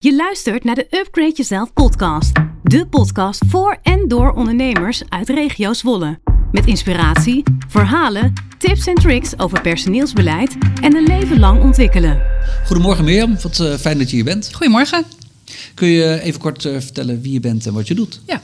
Je 0.00 0.16
luistert 0.16 0.64
naar 0.64 0.74
de 0.74 0.86
Upgrade 0.90 1.32
Jezelf 1.34 1.72
podcast. 1.72 2.32
De 2.62 2.86
podcast 2.86 3.42
voor 3.48 3.78
en 3.82 4.08
door 4.08 4.32
ondernemers 4.32 5.02
uit 5.08 5.28
regio 5.28 5.72
Zwolle. 5.72 6.18
Met 6.52 6.66
inspiratie, 6.66 7.42
verhalen, 7.68 8.32
tips 8.58 8.86
en 8.86 8.94
tricks 8.94 9.38
over 9.38 9.60
personeelsbeleid 9.60 10.56
en 10.82 10.96
een 10.96 11.02
leven 11.02 11.38
lang 11.38 11.62
ontwikkelen. 11.62 12.22
Goedemorgen 12.66 13.04
Mirjam, 13.04 13.36
wat 13.42 13.58
uh, 13.58 13.74
fijn 13.74 13.98
dat 13.98 14.10
je 14.10 14.16
hier 14.16 14.24
bent. 14.24 14.54
Goedemorgen. 14.54 15.04
Kun 15.74 15.88
je 15.88 16.20
even 16.20 16.40
kort 16.40 16.64
uh, 16.64 16.80
vertellen 16.80 17.20
wie 17.20 17.32
je 17.32 17.40
bent 17.40 17.66
en 17.66 17.72
wat 17.72 17.88
je 17.88 17.94
doet? 17.94 18.20
Ja, 18.26 18.42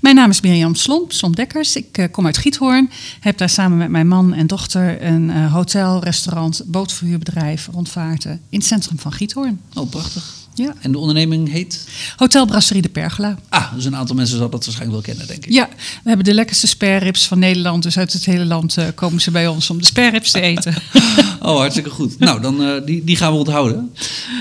mijn 0.00 0.14
naam 0.14 0.30
is 0.30 0.40
Mirjam 0.40 0.74
Slomp, 0.74 1.12
Slomp 1.12 1.36
Dekkers. 1.36 1.76
Ik 1.76 1.98
uh, 1.98 2.04
kom 2.10 2.26
uit 2.26 2.38
Giethoorn. 2.38 2.90
Heb 3.20 3.38
daar 3.38 3.50
samen 3.50 3.78
met 3.78 3.88
mijn 3.88 4.08
man 4.08 4.34
en 4.34 4.46
dochter 4.46 5.02
een 5.02 5.30
hotel, 5.30 6.02
restaurant, 6.02 6.62
bootverhuurbedrijf 6.66 7.68
rondvaarten 7.72 8.40
in 8.48 8.58
het 8.58 8.68
centrum 8.68 8.98
van 8.98 9.12
Giethoorn. 9.12 9.60
Oh, 9.74 9.90
prachtig. 9.90 10.37
Ja. 10.58 10.74
En 10.80 10.92
de 10.92 10.98
onderneming 10.98 11.50
heet? 11.50 11.88
Hotel 12.16 12.46
Brasserie 12.46 12.82
de 12.82 12.88
Pergola. 12.88 13.38
Ah, 13.48 13.74
dus 13.74 13.84
een 13.84 13.96
aantal 13.96 14.16
mensen 14.16 14.38
zal 14.38 14.48
dat 14.48 14.64
waarschijnlijk 14.64 15.04
wel 15.04 15.14
kennen, 15.14 15.26
denk 15.34 15.46
ik. 15.46 15.52
Ja, 15.52 15.68
we 16.02 16.08
hebben 16.08 16.24
de 16.24 16.34
lekkerste 16.34 16.66
spareribs 16.66 17.26
van 17.26 17.38
Nederland. 17.38 17.82
Dus 17.82 17.98
uit 17.98 18.12
het 18.12 18.24
hele 18.24 18.44
land 18.44 18.78
uh, 18.78 18.84
komen 18.94 19.20
ze 19.20 19.30
bij 19.30 19.46
ons 19.46 19.70
om 19.70 19.78
de 19.78 19.84
spareribs 19.84 20.30
te 20.30 20.40
eten. 20.40 20.74
oh, 21.42 21.56
hartstikke 21.56 21.90
goed. 21.90 22.18
Nou, 22.18 22.40
dan, 22.40 22.62
uh, 22.62 22.84
die, 22.84 23.04
die 23.04 23.16
gaan 23.16 23.32
we 23.32 23.38
onthouden. 23.38 23.92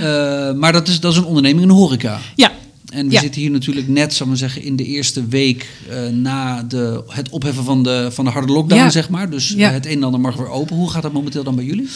Uh, 0.02 0.54
maar 0.54 0.72
dat 0.72 0.88
is, 0.88 1.00
dat 1.00 1.12
is 1.12 1.18
een 1.18 1.26
onderneming 1.26 1.62
in 1.62 1.68
de 1.68 1.74
horeca. 1.74 2.20
Ja, 2.36 2.52
en 2.94 3.08
we 3.08 3.12
ja. 3.12 3.20
zitten 3.20 3.42
hier 3.42 3.52
natuurlijk 3.52 3.88
net, 3.88 4.14
zal 4.14 4.28
maar 4.28 4.38
zeggen, 4.38 4.64
in 4.64 4.76
de 4.76 4.86
eerste 4.86 5.28
week 5.28 5.68
uh, 5.90 6.08
na 6.08 6.64
de, 6.64 7.04
het 7.08 7.30
opheffen 7.30 7.64
van 7.64 7.84
de, 7.84 8.10
van 8.12 8.26
de 8.26 8.32
harde 8.32 8.52
lockdown, 8.54 8.82
ja. 8.82 8.90
zeg 8.90 9.10
maar. 9.10 9.30
Dus 9.30 9.54
ja. 9.58 9.70
het 9.72 9.86
een 9.86 9.92
en 9.92 10.04
ander 10.04 10.20
mag 10.20 10.36
weer 10.36 10.50
open. 10.50 10.76
Hoe 10.76 10.90
gaat 10.90 11.02
dat 11.02 11.14
momenteel 11.14 11.44
dan 11.44 11.56
bij 11.56 11.66
jullie? 11.66 11.88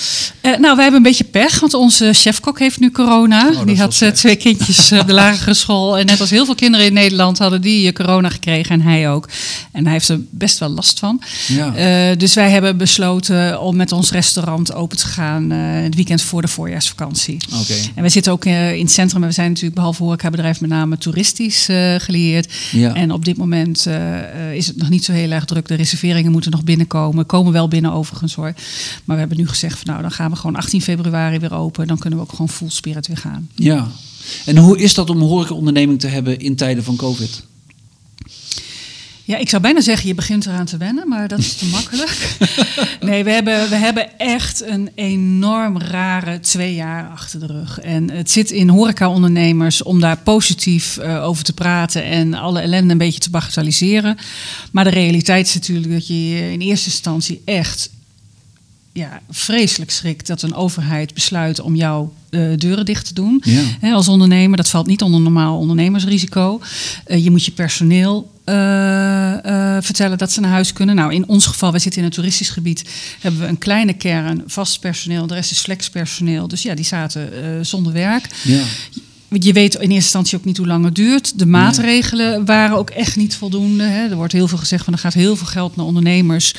Uh, 0.42 0.58
nou, 0.58 0.76
wij 0.76 0.84
hebben 0.84 0.96
een 0.96 1.04
beetje 1.04 1.24
pech, 1.24 1.60
want 1.60 1.74
onze 1.74 2.14
chefkok 2.14 2.60
heeft 2.60 2.80
nu 2.80 2.92
corona. 2.92 3.50
Oh, 3.50 3.66
die 3.66 3.78
had 3.78 4.04
twee 4.14 4.36
kindjes 4.36 4.92
op 4.92 5.08
de 5.08 5.14
lagere 5.24 5.54
school. 5.54 5.98
En 5.98 6.06
net 6.06 6.20
als 6.20 6.30
heel 6.30 6.46
veel 6.46 6.56
kinderen 6.56 6.86
in 6.86 6.94
Nederland 6.94 7.38
hadden 7.38 7.62
die 7.62 7.94
corona 7.94 8.30
gekregen 8.30 8.72
en 8.72 8.82
hij 8.82 9.10
ook. 9.10 9.30
En 9.72 9.84
hij 9.84 9.94
heeft 9.94 10.10
er 10.10 10.20
best 10.30 10.58
wel 10.60 10.70
last 10.70 11.00
van. 11.00 11.22
dus 12.18 12.34
wij 12.34 12.50
hebben 12.50 12.78
besloten 12.78 13.62
om 13.62 13.76
met 13.76 13.92
ons 13.92 14.12
restaurant 14.12 14.74
open 14.74 14.98
te 14.98 15.08
gaan 15.08 15.50
het 15.50 15.96
weekend 15.96 16.22
voor 16.22 16.42
de 16.42 16.48
voorjaarsvakantie. 16.48 17.38
Okay. 17.62 17.92
En 17.96 18.02
wij 18.02 18.10
zitten 18.10 18.32
ook 18.32 18.46
in 18.46 18.80
het 18.80 18.92
centrum. 18.92 19.22
En 19.22 19.28
we 19.28 19.34
zijn 19.34 19.48
natuurlijk 19.48 19.76
behalve 19.76 20.04
horecabedrijf 20.04 20.62
met 20.62 20.70
name 20.70 20.81
toeristisch 20.90 21.70
uh, 21.70 21.96
geleerd. 21.96 22.54
Ja. 22.72 22.94
En 22.94 23.12
op 23.12 23.26
dit 23.26 23.38
moment 23.38 23.86
uh, 23.88 24.54
is 24.54 24.68
het 24.68 24.78
nog 24.78 24.90
niet 24.90 25.06
zo 25.06 25.12
heel 25.12 25.32
erg 25.32 25.46
druk. 25.46 25.68
De 25.68 25.76
reserveringen 25.76 26.32
moeten 26.32 26.52
nog 26.52 26.64
binnenkomen. 26.64 27.26
Komen 27.26 27.54
wel 27.54 27.68
binnen 27.68 27.92
overigens 27.92 28.36
hoor. 28.36 28.54
Maar 29.04 29.16
we 29.16 29.20
hebben 29.20 29.38
nu 29.38 29.48
gezegd 29.48 29.78
van 29.78 29.88
nou 29.88 30.02
dan 30.02 30.12
gaan 30.12 30.32
we 30.32 30.36
gewoon 30.36 30.56
18 30.56 30.82
februari 30.82 31.40
weer 31.40 31.54
open. 31.54 31.88
Dan 31.88 31.98
kunnen 31.98 32.20
we 32.20 32.26
ook 32.26 32.32
gewoon 32.32 32.50
full 32.50 32.70
spirit 32.70 33.08
weer 33.08 33.18
gaan. 33.18 33.50
Ja. 33.56 33.88
En 34.46 34.58
hoe 34.58 34.80
is 34.80 34.94
dat 34.94 35.10
om 35.10 35.22
een 35.22 35.28
horecaonderneming 35.28 36.00
te 36.00 36.08
hebben 36.08 36.40
in 36.40 36.56
tijden 36.56 36.84
van 36.84 36.96
COVID? 36.96 37.44
Ja, 39.32 39.38
ik 39.38 39.50
zou 39.50 39.62
bijna 39.62 39.82
zeggen, 39.82 40.08
je 40.08 40.16
begint 40.16 40.46
eraan 40.46 40.66
te 40.66 40.78
wennen, 40.78 41.08
maar 41.08 41.28
dat 41.28 41.40
is 41.40 41.54
te 41.54 41.66
makkelijk. 41.78 42.36
Nee, 43.02 43.24
we 43.24 43.32
hebben, 43.32 43.70
we 43.70 43.76
hebben 43.76 44.20
echt 44.20 44.62
een 44.62 44.90
enorm 44.96 45.80
rare 45.80 46.40
twee 46.40 46.74
jaar 46.74 47.10
achter 47.10 47.40
de 47.40 47.46
rug. 47.46 47.80
En 47.80 48.10
het 48.10 48.32
zit 48.32 48.52
in 48.52 48.70
horeca-ondernemers 48.70 49.84
om 49.84 50.00
daar 50.00 50.18
positief 50.18 50.98
uh, 50.98 51.24
over 51.24 51.44
te 51.44 51.54
praten 51.54 52.04
en 52.04 52.34
alle 52.34 52.60
ellende 52.60 52.92
een 52.92 52.98
beetje 52.98 53.20
te 53.20 53.30
bagatelliseren. 53.30 54.18
Maar 54.72 54.84
de 54.84 54.90
realiteit 54.90 55.48
is 55.48 55.54
natuurlijk 55.54 55.92
dat 55.92 56.08
je 56.08 56.52
in 56.52 56.62
eerste 56.62 56.90
instantie 56.90 57.42
echt 57.46 57.90
ja, 58.92 59.22
vreselijk 59.30 59.92
schrikt 59.92 60.28
dat 60.28 60.42
een 60.42 60.56
overheid 60.56 61.14
besluit 61.14 61.60
om 61.60 61.76
jouw 61.76 62.14
uh, 62.30 62.58
deuren 62.58 62.86
dicht 62.86 63.06
te 63.06 63.14
doen. 63.14 63.42
Ja. 63.46 63.62
He, 63.80 63.92
als 63.92 64.08
ondernemer, 64.08 64.58
dat 64.58 64.70
valt 64.70 64.88
niet 64.88 65.02
onder 65.02 65.22
normaal 65.22 65.58
ondernemersrisico. 65.58 66.62
Uh, 67.08 67.24
je 67.24 67.32
moet 67.32 67.46
je 67.46 67.52
personeel 67.52 68.31
vertellen 69.84 70.18
dat 70.18 70.32
ze 70.32 70.40
naar 70.40 70.52
huis 70.52 70.74
kunnen. 70.74 70.96
Nou, 70.96 71.14
in 71.14 71.28
ons 71.28 71.46
geval, 71.46 71.72
wij 71.72 71.80
zitten 71.80 72.02
in 72.02 72.08
een 72.08 72.14
toeristisch 72.14 72.50
gebied, 72.50 72.84
hebben 73.20 73.42
we 73.42 73.48
een 73.48 73.58
kleine 73.58 73.94
kern 73.94 74.44
vast 74.46 74.80
personeel. 74.80 75.28
De 75.28 75.34
rest 75.34 75.52
is 75.52 75.60
flexpersoneel. 75.60 76.48
Dus 76.48 76.62
ja, 76.62 76.76
die 76.76 76.86
zaten 76.86 77.66
zonder 77.66 77.94
werk. 77.94 78.28
Ja. 78.44 78.64
Je 79.40 79.54
weet 79.54 79.74
in 79.74 79.80
eerste 79.80 79.96
instantie 79.96 80.38
ook 80.38 80.46
niet 80.46 80.58
hoe 80.58 80.68
lang 80.68 80.86
het 80.86 80.96
duurt. 80.96 81.40
De 81.40 81.46
maatregelen 81.46 82.46
waren 82.46 82.78
ook 82.78 82.90
echt 82.90 83.16
niet 83.16 83.36
voldoende. 83.36 83.84
Hè. 83.84 84.08
Er 84.10 84.16
wordt 84.16 84.34
heel 84.34 84.48
veel 84.48 84.58
gezegd 84.58 84.84
van 84.84 84.94
er 84.94 85.00
gaat 85.00 85.14
heel 85.14 85.36
veel 85.36 85.48
geld 85.48 85.76
naar 85.76 85.86
ondernemers. 85.86 86.56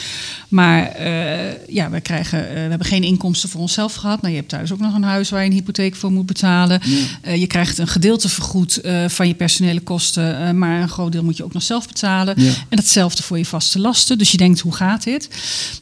Maar 0.49 1.01
uh, 1.01 1.69
ja, 1.69 1.91
we, 1.91 2.01
krijgen, 2.01 2.39
uh, 2.39 2.53
we 2.53 2.59
hebben 2.59 2.87
geen 2.87 3.03
inkomsten 3.03 3.49
voor 3.49 3.61
onszelf 3.61 3.95
gehad. 3.95 4.21
Nou, 4.21 4.33
je 4.33 4.39
hebt 4.39 4.51
thuis 4.51 4.73
ook 4.73 4.79
nog 4.79 4.95
een 4.95 5.03
huis 5.03 5.31
waar 5.31 5.41
je 5.41 5.47
een 5.47 5.57
hypotheek 5.57 5.95
voor 5.95 6.13
moet 6.13 6.27
betalen. 6.27 6.81
Ja. 6.85 7.31
Uh, 7.31 7.37
je 7.37 7.47
krijgt 7.47 7.79
een 7.79 7.87
gedeelte 7.87 8.29
vergoed 8.29 8.81
van 9.07 9.29
je 9.29 9.35
personele 9.35 9.81
kosten. 9.81 10.59
maar 10.59 10.81
een 10.81 10.89
groot 10.89 11.13
deel 11.13 11.25
moet 11.25 11.37
je 11.37 11.45
ook 11.45 11.53
nog 11.53 11.63
zelf 11.63 11.87
betalen. 11.87 12.35
Ja. 12.43 12.53
En 12.69 12.77
datzelfde 12.77 13.23
voor 13.23 13.39
je 13.39 13.45
vaste 13.45 13.79
lasten. 13.79 14.19
Dus 14.19 14.31
je 14.31 14.37
denkt, 14.37 14.61
hoe 14.61 14.75
gaat 14.75 15.05
dit? 15.05 15.29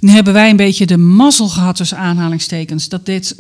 Nu 0.01 0.11
hebben 0.11 0.33
wij 0.33 0.51
een 0.51 0.57
beetje 0.57 0.87
de 0.87 0.99
mazzel 0.99 1.49
gehad 1.49 1.77
tussen 1.77 1.99
aanhalingstekens... 1.99 2.89
dat 2.89 3.07
dit 3.07 3.35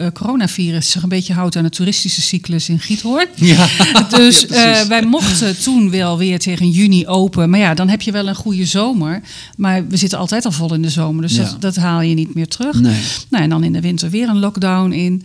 uh, 0.00 0.06
coronavirus 0.12 0.90
zich 0.90 1.02
een 1.02 1.08
beetje 1.08 1.32
houdt 1.32 1.56
aan 1.56 1.62
de 1.62 1.70
toeristische 1.70 2.20
cyclus 2.20 2.68
in 2.68 2.80
Giethoorn. 2.80 3.26
Ja, 3.50 3.68
dus 4.08 4.46
ja, 4.48 4.80
uh, 4.80 4.86
wij 4.86 5.04
mochten 5.04 5.62
toen 5.62 5.90
wel 5.90 6.18
weer 6.18 6.38
tegen 6.38 6.70
juni 6.70 7.06
open. 7.06 7.50
Maar 7.50 7.58
ja, 7.58 7.74
dan 7.74 7.88
heb 7.88 8.02
je 8.02 8.12
wel 8.12 8.28
een 8.28 8.34
goede 8.34 8.64
zomer. 8.64 9.22
Maar 9.56 9.86
we 9.86 9.96
zitten 9.96 10.18
altijd 10.18 10.44
al 10.44 10.52
vol 10.52 10.74
in 10.74 10.82
de 10.82 10.88
zomer. 10.88 11.22
Dus 11.22 11.36
ja. 11.36 11.42
dat, 11.42 11.60
dat, 11.60 11.76
haal 11.76 12.00
je 12.00 12.14
niet 12.14 12.34
meer 12.34 12.48
terug. 12.48 12.80
Nee. 12.80 13.00
Nou, 13.28 13.44
en 13.44 13.50
dan 13.50 13.64
in 13.64 13.72
de 13.72 13.80
winter 13.80 14.10
weer 14.10 14.28
een 14.28 14.38
lockdown 14.38 14.92
in. 14.92 15.22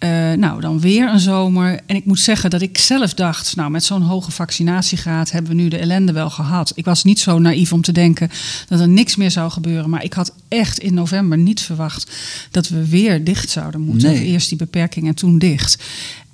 Uh, 0.00 0.32
nou, 0.32 0.60
dan 0.60 0.80
weer 0.80 1.08
een 1.08 1.20
zomer. 1.20 1.80
En 1.86 1.96
ik 1.96 2.04
moet 2.04 2.20
zeggen 2.20 2.50
dat 2.50 2.62
ik 2.62 2.78
zelf 2.78 3.14
dacht, 3.14 3.56
nou, 3.56 3.70
met 3.70 3.84
zo'n 3.84 4.02
hoge 4.02 4.30
vaccinatiegraad 4.30 5.30
hebben 5.30 5.50
we 5.50 5.62
nu 5.62 5.68
de 5.68 5.78
ellende 5.78 6.12
wel 6.12 6.30
gehad. 6.30 6.72
Ik 6.74 6.84
was 6.84 7.04
niet 7.04 7.18
zo 7.18 7.38
naïef 7.38 7.72
om 7.72 7.80
te 7.80 7.92
denken 7.92 8.30
dat 8.68 8.80
er 8.80 8.88
niks 8.88 9.16
meer 9.16 9.30
zou 9.30 9.50
gebeuren. 9.50 9.90
Maar 9.90 10.04
ik 10.04 10.12
had 10.12 10.32
echt 10.48 10.78
in 10.78 10.94
november 10.94 11.38
niet 11.38 11.60
verwacht 11.60 12.10
dat 12.50 12.68
we 12.68 12.88
weer 12.88 13.24
dicht 13.24 13.50
zouden 13.50 13.80
moeten. 13.80 14.10
Nee. 14.10 14.24
Eerst 14.24 14.48
die 14.48 14.58
beperking 14.58 15.06
en 15.06 15.14
toen 15.14 15.38
dicht. 15.38 15.84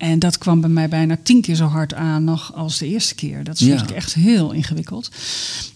En 0.03 0.19
dat 0.19 0.37
kwam 0.37 0.61
bij 0.61 0.69
mij 0.69 0.89
bijna 0.89 1.17
tien 1.23 1.41
keer 1.41 1.55
zo 1.55 1.65
hard 1.65 1.93
aan 1.93 2.23
nog 2.23 2.55
als 2.55 2.77
de 2.77 2.87
eerste 2.87 3.15
keer. 3.15 3.43
Dat 3.43 3.57
vond 3.57 3.89
Ja. 3.89 3.95
echt 3.95 4.13
heel 4.13 4.51
ingewikkeld. 4.51 5.09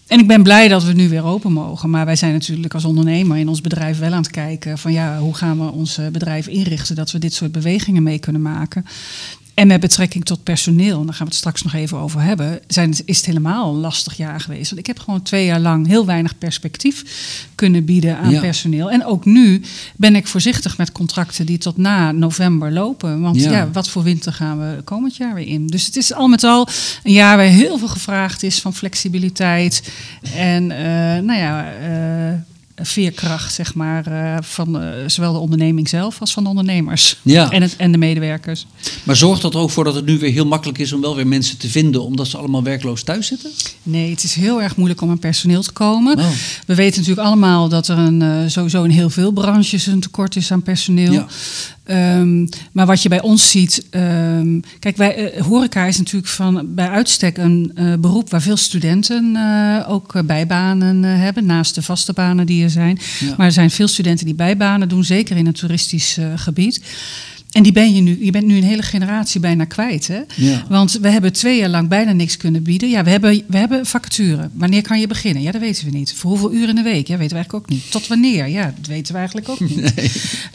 En 0.06 0.18
ik 0.18 0.26
ben 0.26 0.42
blij 0.42 0.68
dat 0.68 0.84
we 0.84 0.92
nu 0.92 1.08
weer 1.08 1.24
open 1.24 1.52
mogen. 1.52 1.90
Maar 1.90 2.04
wij 2.04 2.16
zijn 2.16 2.32
natuurlijk 2.32 2.74
als 2.74 2.84
ondernemer 2.84 3.36
in 3.36 3.48
ons 3.48 3.60
bedrijf 3.60 3.98
wel 3.98 4.12
aan 4.12 4.22
het 4.22 4.30
kijken 4.30 4.78
van 4.78 4.92
ja, 4.92 5.18
hoe 5.18 5.34
gaan 5.34 5.58
we 5.58 5.70
ons 5.70 5.98
eh, 5.98 6.06
bedrijf 6.06 6.46
inrichten 6.46 6.96
dat 6.96 7.10
we 7.10 7.18
dit 7.18 7.32
soort 7.32 7.52
bewegingen 7.52 8.02
mee 8.02 8.18
kunnen 8.18 8.42
maken. 8.42 8.84
En 9.58 9.66
met 9.66 9.80
betrekking 9.80 10.24
tot 10.24 10.42
personeel, 10.42 11.00
en 11.00 11.06
daar 11.06 11.14
gaan 11.14 11.26
we 11.26 11.30
het 11.32 11.38
straks 11.40 11.62
nog 11.62 11.72
even 11.74 11.98
over 11.98 12.20
hebben, 12.20 12.60
zijn, 12.66 12.94
is 13.04 13.16
het 13.16 13.26
helemaal 13.26 13.74
een 13.74 13.80
lastig 13.80 14.16
jaar 14.16 14.40
geweest. 14.40 14.68
Want 14.68 14.80
ik 14.80 14.86
heb 14.86 14.98
gewoon 14.98 15.22
twee 15.22 15.44
jaar 15.44 15.60
lang 15.60 15.86
heel 15.86 16.06
weinig 16.06 16.38
perspectief 16.38 17.04
kunnen 17.54 17.84
bieden 17.84 18.18
aan 18.18 18.30
Ja. 18.30 18.40
personeel. 18.40 18.90
En 18.90 19.04
ook 19.04 19.24
nu 19.24 19.62
ben 19.96 20.16
ik 20.16 20.26
voorzichtig 20.26 20.76
met 20.78 20.92
contracten 20.92 21.46
die 21.46 21.58
tot 21.58 21.76
na 21.76 22.12
november 22.12 22.72
lopen. 22.72 23.20
Want 23.20 23.36
Ja. 23.40 23.50
ja, 23.50 23.70
wat 23.72 23.88
voor 23.88 24.02
winter 24.02 24.32
gaan 24.32 24.58
we 24.58 24.82
komend 24.82 25.16
jaar 25.16 25.34
weer 25.34 25.46
in? 25.46 25.66
Dus 25.66 25.86
het 25.86 25.96
is 25.96 26.12
al 26.12 26.28
met 26.28 26.44
al 26.44 26.68
een 27.02 27.12
jaar 27.12 27.36
waar 27.36 27.46
heel 27.46 27.78
veel 27.78 27.88
gevraagd 27.88 28.42
is 28.42 28.58
van 28.60 28.74
flexibiliteit. 28.74 29.92
En 30.34 30.70
eh, 30.70 31.22
nou 31.22 31.38
ja, 31.38 31.72
eh, 31.72 32.38
veerkracht, 32.80 33.54
zeg 33.54 33.74
maar, 33.74 34.06
eh, 34.06 34.36
van 34.40 34.80
eh, 34.80 34.88
zowel 35.06 35.32
de 35.32 35.38
onderneming 35.38 35.88
zelf 35.88 36.20
als 36.20 36.32
van 36.32 36.42
de 36.42 36.48
ondernemers. 36.48 37.16
Ja. 37.22 37.50
En, 37.50 37.62
het, 37.62 37.76
en 37.76 37.92
de 37.92 37.98
medewerkers. 37.98 38.66
Maar 39.02 39.16
zorgt 39.16 39.42
dat 39.42 39.54
er 39.54 39.60
ook 39.60 39.70
voor 39.70 39.84
dat 39.84 39.94
het 39.94 40.06
nu 40.06 40.18
weer 40.18 40.32
heel 40.32 40.46
makkelijk 40.46 40.78
is 40.78 40.92
om 40.92 41.00
wel 41.00 41.16
weer 41.16 41.26
mensen 41.26 41.58
te 41.58 41.68
vinden, 41.68 42.04
omdat 42.04 42.26
ze 42.26 42.36
allemaal 42.36 42.62
werkloos 42.62 43.02
thuis 43.02 43.26
zitten? 43.26 43.50
Nee, 43.82 44.10
het 44.10 44.24
is 44.24 44.34
heel 44.34 44.62
erg 44.62 44.76
moeilijk 44.76 45.00
om 45.00 45.10
aan 45.10 45.18
personeel 45.18 45.62
te 45.62 45.72
komen. 45.72 46.18
Oh. 46.18 46.30
We 46.66 46.74
weten 46.74 47.00
natuurlijk 47.00 47.26
allemaal 47.26 47.68
dat 47.68 47.88
er 47.88 47.98
een, 47.98 48.22
eh, 48.22 48.42
sowieso 48.46 48.84
in 48.84 48.90
heel 48.90 49.10
veel 49.10 49.30
branches 49.32 49.86
een 49.86 50.00
tekort 50.00 50.36
is 50.36 50.52
aan 50.52 50.62
personeel. 50.62 51.12
Ja. 51.12 51.26
Ehm, 51.88 52.46
maar 52.72 52.86
wat 52.86 53.02
je 53.02 53.08
bij 53.08 53.20
ons 53.20 53.50
ziet, 53.50 53.86
ehm, 53.90 54.60
kijk, 54.78 54.96
wij, 54.96 55.32
eh, 55.32 55.42
horeca 55.42 55.84
is 55.84 55.98
natuurlijk 55.98 56.32
van 56.32 56.74
bij 56.74 56.88
uitstek 56.88 57.38
een 57.38 57.72
eh, 57.74 57.94
beroep 57.98 58.30
waar 58.30 58.42
veel 58.42 58.56
studenten 58.56 59.36
eh, 59.36 59.90
ook 59.90 60.26
bijbanen 60.26 61.02
hebben, 61.02 61.46
naast 61.46 61.74
de 61.74 61.82
vaste 61.82 62.12
banen 62.12 62.46
die 62.46 62.64
er 62.64 62.70
zijn. 62.70 62.98
Ja. 63.20 63.34
Maar 63.36 63.46
er 63.46 63.52
zijn 63.52 63.70
veel 63.70 63.88
studenten 63.88 64.26
die 64.26 64.34
bijbanen 64.34 64.88
doen, 64.88 65.04
zeker 65.04 65.36
in 65.36 65.46
het 65.46 65.58
toeristisch 65.58 66.18
gebied. 66.36 66.80
En 67.58 67.64
die 67.64 67.72
ben 67.72 67.94
je 67.94 68.00
nu, 68.00 68.24
je 68.24 68.30
bent 68.30 68.46
nu 68.46 68.56
een 68.56 68.62
hele 68.62 68.82
generatie 68.82 69.40
bijna 69.40 69.64
kwijt. 69.64 70.06
Hè? 70.06 70.20
Ja. 70.34 70.64
Want 70.68 70.92
we 70.92 71.08
hebben 71.08 71.32
twee 71.32 71.58
jaar 71.58 71.68
lang 71.68 71.88
bijna 71.88 72.12
niks 72.12 72.36
kunnen 72.36 72.62
bieden. 72.62 72.88
Ja, 72.88 73.04
we 73.04 73.10
hebben, 73.10 73.42
we 73.46 73.56
hebben 73.56 73.86
vacature. 73.86 74.50
Wanneer 74.52 74.82
kan 74.82 75.00
je 75.00 75.06
beginnen? 75.06 75.42
Ja, 75.42 75.52
dat 75.52 75.60
weten 75.60 75.84
we 75.84 75.96
niet. 75.96 76.14
Voor 76.14 76.30
hoeveel 76.30 76.52
uren 76.52 76.68
in 76.68 76.74
de 76.74 76.82
week? 76.82 77.06
Ja, 77.06 77.16
weten 77.16 77.36
we 77.36 77.38
eigenlijk 77.38 77.54
ook 77.54 77.68
niet. 77.68 77.90
Tot 77.90 78.06
wanneer? 78.06 78.48
Ja, 78.48 78.74
dat 78.76 78.86
weten 78.86 79.12
we 79.12 79.18
eigenlijk 79.18 79.48
ook 79.48 79.60
niet. 79.60 79.92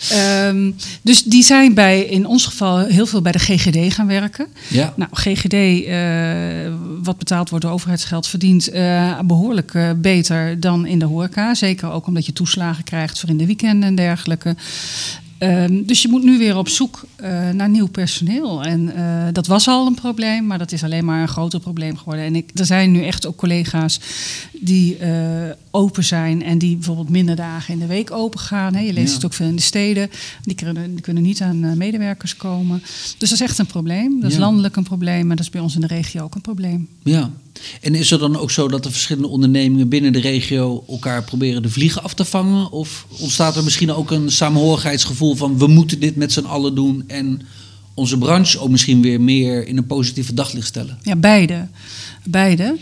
Ehm, 0.10 0.72
dus 1.02 1.24
die 1.24 1.44
zijn 1.44 1.74
bij, 1.74 2.02
in 2.02 2.26
ons 2.26 2.46
geval, 2.46 2.78
heel 2.78 3.06
veel 3.06 3.22
bij 3.22 3.32
de 3.32 3.40
GGD 3.40 3.94
gaan 3.94 4.08
werken. 4.08 4.48
Ja. 4.68 4.94
Nou, 4.96 5.10
GGD, 5.14 5.54
eh, 5.54 6.74
wat 7.04 7.18
betaald 7.18 7.50
wordt 7.50 7.66
door 7.66 7.74
overheidsgeld, 7.74 8.28
verdient 8.28 8.68
eh, 8.68 9.20
behoorlijk 9.20 9.74
eh, 9.74 9.90
beter 9.98 10.60
dan 10.60 10.86
in 10.86 11.00
de 11.00 11.06
horeca. 11.06 11.54
Zeker 11.54 11.92
ook 11.92 12.08
omdat 12.08 12.26
je 12.26 12.34
toeslagen 12.34 12.84
krijgt 12.84 13.20
voor 13.20 13.30
in 13.30 13.38
de 13.38 13.46
weekenden 13.46 13.90
en 13.90 13.96
dergelijke. 13.96 14.56
Ehm, 15.38 15.84
dus 15.86 16.02
je 16.02 16.08
moet 16.08 16.24
nu 16.24 16.38
weer 16.38 16.58
op 16.58 16.68
zoek 16.68 17.06
uh, 17.22 17.50
naar 17.50 17.70
nieuw 17.70 17.88
personeel. 17.88 18.64
En 18.64 18.82
uh, 18.82 19.28
dat 19.32 19.48
was 19.48 19.68
al 19.68 19.88
een 19.88 19.96
probleem, 19.96 20.46
maar 20.46 20.58
dat 20.58 20.72
is 20.72 20.84
alleen 20.84 21.06
maar 21.06 21.22
een 21.22 21.28
groter 21.28 21.60
probleem 21.60 21.98
geworden. 21.98 22.26
En 22.26 22.36
ik, 22.36 22.50
er 22.54 22.66
zijn 22.66 22.92
nu 22.92 23.06
echt 23.06 23.26
ook 23.26 23.36
collega's 23.36 24.00
die 24.52 25.00
uh, 25.00 25.10
open 25.72 26.04
zijn 26.04 26.44
en 26.44 26.58
die 26.58 26.76
bijvoorbeeld 26.76 27.10
minder 27.10 27.36
dagen 27.36 27.74
in 27.74 27.80
de 27.80 27.86
week 27.86 28.12
open 28.12 28.40
gaan. 28.40 28.76
Hè. 28.76 28.82
Je 28.82 28.94
leest 28.94 29.08
ja. 29.08 29.14
het 29.14 29.26
ook 29.26 29.34
veel 29.34 29.48
in 29.48 29.56
de 29.56 29.62
steden. 29.62 30.10
Die 30.44 30.56
kunnen, 30.56 30.92
die 30.92 31.02
kunnen 31.02 31.24
niet 31.24 31.42
aan 31.42 31.78
medewerkers 31.78 32.36
komen. 32.36 32.80
Dus 32.80 33.16
dat 33.18 33.32
is 33.32 33.42
echt 33.42 33.58
een 33.58 33.66
probleem. 33.66 34.20
Dat 34.22 34.30
is 34.30 34.36
ja. 34.36 34.44
landelijk 34.44 34.76
een 34.76 34.84
probleem, 34.84 35.28
maar 35.28 35.36
dat 35.36 35.46
is 35.46 35.52
bij 35.52 35.62
ons 35.62 35.76
in 35.76 35.82
de 35.82 35.88
regio 35.88 36.24
ook 36.24 36.36
een 36.36 36.42
probleem. 36.42 36.88
Ja. 37.04 37.32
En 37.82 37.96
is 37.96 38.12
er 38.12 38.20
dan 38.20 38.38
ook 38.38 38.52
zo 38.52 38.68
dat 38.68 38.84
de 38.84 38.92
verschillende 38.92 39.28
ondernemingen 39.28 39.90
binnen 39.90 40.14
de 40.14 40.20
regio 40.20 40.84
elkaar 40.88 41.24
proberen 41.24 41.62
de 41.62 41.70
vliegen 41.70 42.04
af 42.04 42.14
te 42.14 42.26
vangen? 42.26 42.72
Of 42.72 43.06
ontstaat 43.20 43.56
er 43.56 43.64
misschien 43.64 43.92
ook 43.92 44.12
een 44.12 44.32
samenhorigheidsgevoel 44.32 45.36
van 45.36 45.58
we 45.58 45.68
moeten 45.68 46.00
dit 46.00 46.16
met 46.16 46.32
z'n 46.32 46.46
allen 46.46 46.76
doen 46.76 47.04
en 47.08 47.42
onze 47.94 48.18
branche 48.18 48.60
ook 48.60 48.70
misschien 48.70 49.02
weer 49.02 49.22
meer 49.22 49.68
in 49.68 49.78
een 49.78 49.86
positieve 49.86 50.34
daglicht 50.34 50.68
stellen? 50.68 50.98
Ja, 51.02 51.16
beide. 51.16 51.68
Beide. 52.24 52.78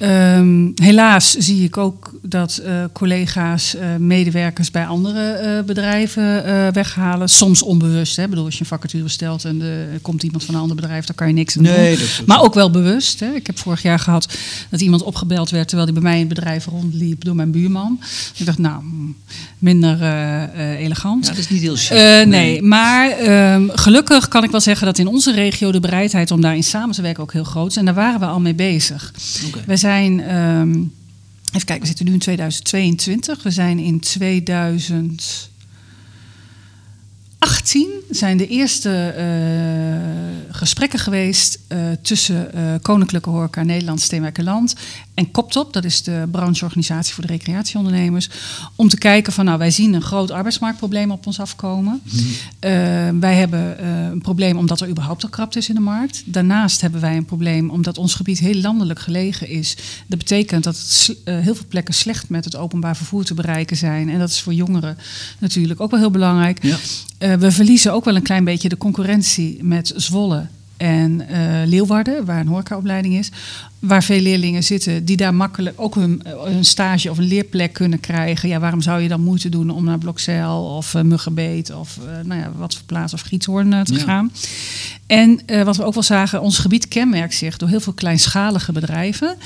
Um, 0.00 0.72
helaas 0.74 1.30
zie 1.30 1.64
ik 1.64 1.76
ook 1.76 2.14
dat 2.22 2.62
uh, 2.64 2.84
collega's 2.92 3.74
uh, 3.74 3.80
medewerkers 3.98 4.70
bij 4.70 4.86
andere 4.86 5.40
uh, 5.42 5.66
bedrijven 5.66 6.42
weghalen. 6.72 7.28
Soms 7.28 7.62
onbewust. 7.62 8.16
Hè. 8.16 8.22
Ik 8.22 8.28
bedoel, 8.28 8.44
als 8.44 8.54
je 8.54 8.60
een 8.60 8.66
vacature 8.66 9.08
stelt 9.08 9.44
en 9.44 9.60
er 9.62 10.00
komt 10.02 10.22
iemand 10.22 10.44
van 10.44 10.54
een 10.54 10.60
ander 10.60 10.76
bedrijf, 10.76 11.04
dan 11.06 11.14
kan 11.14 11.26
je 11.26 11.32
niks 11.32 11.56
aan 11.56 11.62
nee, 11.62 11.96
doen. 11.96 12.06
maar 12.26 12.42
ook 12.42 12.54
wel 12.54 12.70
bewust. 12.70 13.20
Hè. 13.20 13.34
Ik 13.34 13.46
heb 13.46 13.58
vorig 13.58 13.82
jaar 13.82 13.98
gehad 13.98 14.28
dat 14.70 14.80
iemand 14.80 15.02
opgebeld 15.02 15.50
werd 15.50 15.68
terwijl 15.68 15.90
hij 15.90 16.00
bij 16.00 16.10
mij 16.10 16.20
in 16.20 16.26
het 16.26 16.34
bedrijf 16.34 16.66
rondliep 16.66 17.24
door 17.24 17.34
mijn 17.34 17.50
buurman. 17.50 18.00
Ik 18.36 18.46
dacht, 18.46 18.58
nou, 18.58 18.82
minder 19.58 20.02
elegant. 20.78 21.24
Ja, 21.26 21.30
dat 21.30 21.38
is 21.38 21.50
niet 21.50 21.62
heel 21.62 21.76
chic. 21.76 21.90
nee. 21.90 22.26
nee, 22.26 22.62
maar 22.62 23.20
um, 23.54 23.70
gelukkig 23.74 24.28
kan 24.28 24.44
ik 24.44 24.50
wel 24.50 24.60
zeggen 24.60 24.86
dat 24.86 24.98
in 24.98 25.06
onze 25.06 25.32
regio 25.32 25.72
de 25.72 25.80
bereidheid 25.80 26.30
om 26.30 26.40
daarin 26.40 26.64
samen 26.64 26.94
te 26.94 27.02
werken 27.02 27.22
ook 27.22 27.32
heel 27.32 27.44
groot 27.44 27.70
is. 27.70 27.76
En 27.76 27.84
daar 27.84 27.94
waren 27.94 28.20
we 28.20 28.26
al 28.26 28.40
mee 28.40 28.54
bezig. 28.54 29.12
Okay. 29.46 29.62
Zijn, 29.84 30.34
um, 30.36 30.92
even 31.46 31.66
kijken, 31.66 31.80
we 31.80 31.86
zitten 31.86 32.06
nu 32.06 32.12
in 32.12 32.18
2022. 32.18 33.42
We 33.42 33.50
zijn 33.50 33.78
in 33.78 34.00
2018 34.00 35.48
zijn 38.10 38.36
de 38.36 38.46
eerste 38.46 39.14
uh, 39.18 40.54
gesprekken 40.56 40.98
geweest 40.98 41.58
uh, 41.68 41.78
tussen 42.02 42.50
uh, 42.54 42.74
Koninklijke 42.82 43.30
Horeca 43.30 43.62
Nederland, 43.62 44.00
Steenwijkerland 44.00 44.74
en 45.14 45.30
Koptop, 45.30 45.72
dat 45.72 45.84
is 45.84 46.02
de 46.02 46.28
brancheorganisatie 46.30 47.14
voor 47.14 47.26
de 47.26 47.32
recreatieondernemers, 47.32 48.28
om 48.76 48.88
te 48.88 48.98
kijken 48.98 49.32
van 49.32 49.44
nou 49.44 49.58
wij 49.58 49.70
zien 49.70 49.94
een 49.94 50.02
groot 50.02 50.30
arbeidsmarktprobleem 50.30 51.10
op 51.10 51.26
ons 51.26 51.40
afkomen. 51.40 52.00
Mm-hmm. 52.04 53.20
wij 53.20 53.34
hebben 53.34 53.84
een 53.84 54.20
probleem 54.20 54.56
omdat 54.56 54.80
er 54.80 54.88
überhaupt 54.88 55.22
al 55.22 55.28
krapte 55.28 55.58
is 55.58 55.68
in 55.68 55.74
de 55.74 55.80
markt. 55.80 56.22
Daarnaast 56.26 56.80
hebben 56.80 57.00
wij 57.00 57.16
een 57.16 57.24
probleem 57.24 57.70
omdat 57.70 57.98
ons 57.98 58.14
gebied 58.14 58.38
heel 58.38 58.60
landelijk 58.60 59.00
gelegen 59.00 59.48
is. 59.48 59.76
Dat 60.06 60.18
betekent 60.18 60.64
dat 60.64 60.76
het 60.76 61.16
heel 61.24 61.54
veel 61.54 61.66
plekken 61.68 61.94
slecht 61.94 62.28
met 62.28 62.44
het 62.44 62.56
openbaar 62.56 62.96
vervoer 62.96 63.24
te 63.24 63.34
bereiken 63.34 63.76
zijn 63.76 64.08
en 64.08 64.18
dat 64.18 64.28
is 64.28 64.40
voor 64.40 64.54
jongeren 64.54 64.98
natuurlijk 65.38 65.80
ook 65.80 65.90
wel 65.90 66.00
heel 66.00 66.10
belangrijk. 66.10 66.62
Ja. 66.62 66.78
We 67.38 67.52
verliezen 67.52 67.92
ook 67.92 68.04
wel 68.04 68.16
een 68.16 68.22
klein 68.22 68.44
beetje 68.44 68.68
de 68.68 68.76
concurrentie 68.76 69.64
met 69.64 69.92
Zwolle 69.96 70.46
en 70.76 71.22
uh, 71.30 71.62
Leeuwarden, 71.64 72.24
waar 72.24 72.40
een 72.40 72.46
horecaopleiding 72.46 73.14
is. 73.14 73.30
Waar 73.78 74.02
veel 74.02 74.20
leerlingen 74.20 74.64
zitten 74.64 75.04
die 75.04 75.16
daar 75.16 75.34
makkelijk 75.34 75.80
ook 75.80 75.94
hun, 75.94 76.22
hun, 76.24 76.64
stage 76.64 77.10
of 77.10 77.18
een 77.18 77.24
leerplek 77.24 77.72
kunnen 77.72 78.00
krijgen. 78.00 78.48
Ja, 78.48 78.58
waarom 78.58 78.80
zou 78.80 79.00
je 79.00 79.08
dan 79.08 79.20
moeite 79.20 79.48
doen 79.48 79.70
om 79.70 79.84
naar 79.84 79.98
Blokzeil 79.98 80.64
of 80.76 80.94
uh, 80.94 81.02
Muggenbeet 81.02 81.74
of 81.74 81.98
uh, 81.98 82.26
nou 82.26 82.40
ja, 82.40 82.52
wat 82.56 82.74
voor 82.74 82.84
plaats 82.84 83.12
of 83.14 83.20
Gietshoorn 83.20 83.84
te 83.84 83.94
ja. 83.94 84.00
gaan? 84.00 84.32
En 85.06 85.40
wat 85.64 85.76
we 85.76 85.84
ook 85.84 85.94
wel 85.94 86.02
zagen, 86.02 86.42
ons 86.42 86.58
gebied 86.58 86.88
kenmerkt 86.88 87.34
zich 87.34 87.56
door 87.56 87.68
heel 87.68 87.80
veel 87.80 87.92
kleinschalige 87.92 88.72
bedrijven. 88.72 89.36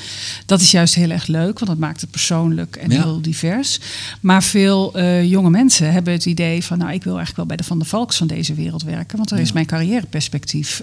Dat 0.47 0.61
is 0.61 0.71
juist 0.71 0.95
heel 0.95 1.11
erg 1.11 1.27
leuk, 1.27 1.59
want 1.59 1.71
dat 1.71 1.79
maakt 1.79 2.01
het 2.01 2.11
persoonlijk 2.11 2.77
en 2.77 2.91
ja. 2.91 3.03
heel 3.03 3.21
divers. 3.21 3.81
Maar 4.21 4.43
veel 4.43 5.01
jonge 5.23 5.51
mensen 5.51 5.93
hebben 5.93 6.13
het 6.13 6.27
idee 6.27 6.65
van, 6.65 6.79
nou, 6.79 6.93
ik 6.93 7.05
wil 7.05 7.17
eigenlijk 7.17 7.37
wel 7.37 7.47
bij 7.47 7.57
de 7.57 7.65
Van 7.65 7.79
der 7.79 7.89
Valks 7.89 8.17
van 8.17 8.27
deze 8.27 8.55
wereld 8.55 8.83
werken, 8.83 9.17
want 9.17 9.29
daar 9.29 9.39
ja. 9.39 9.45
is 9.45 9.53
mijn 9.53 9.67
carrièreperspectief 9.67 10.83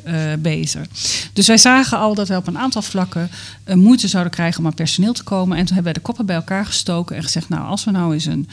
Dus 1.33 1.47
wij 1.47 1.57
zagen 1.57 1.97
al 1.97 2.15
dat 2.15 2.27
we 2.27 2.35
op 2.35 2.47
een 2.47 2.57
aantal 2.57 2.81
vlakken 2.81 3.29
uh, 3.67 3.75
moeite 3.75 4.07
zouden 4.07 4.33
krijgen 4.33 4.59
om 4.59 4.65
aan 4.65 4.73
personeel 4.73 5.13
te 5.13 5.23
komen. 5.23 5.57
En 5.57 5.65
toen 5.65 5.73
hebben 5.73 5.93
wij 5.93 6.01
de 6.01 6.07
koppen 6.07 6.25
bij 6.25 6.35
elkaar 6.35 6.65
gestoken 6.65 7.15
en 7.15 7.23
gezegd: 7.23 7.49
Nou, 7.49 7.67
als 7.67 7.83
we 7.83 7.91
nou 7.91 8.13
eens 8.13 8.25
een, 8.25 8.47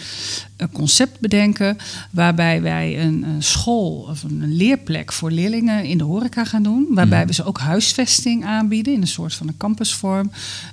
een 0.56 0.72
concept 0.72 1.20
bedenken. 1.20 1.76
waarbij 2.10 2.62
wij 2.62 3.00
een, 3.00 3.22
een, 3.22 3.42
school 3.42 4.06
of 4.10 4.22
een 4.22 4.54
leerplek 4.54 5.12
voor 5.12 5.30
leerlingen 5.30 5.84
in 5.84 5.98
de 5.98 6.04
horeca 6.04 6.44
gaan 6.44 6.62
doen. 6.62 6.86
Waarbij 6.90 7.20
mm. 7.20 7.26
we 7.26 7.32
ze 7.32 7.44
ook 7.44 7.58
huisvesting 7.58 8.44
aanbieden 8.44 8.92
in 8.92 9.00
een 9.00 9.06
soort 9.06 9.34
van 9.34 9.48
een 9.48 9.56
campusvorm. 9.56 10.30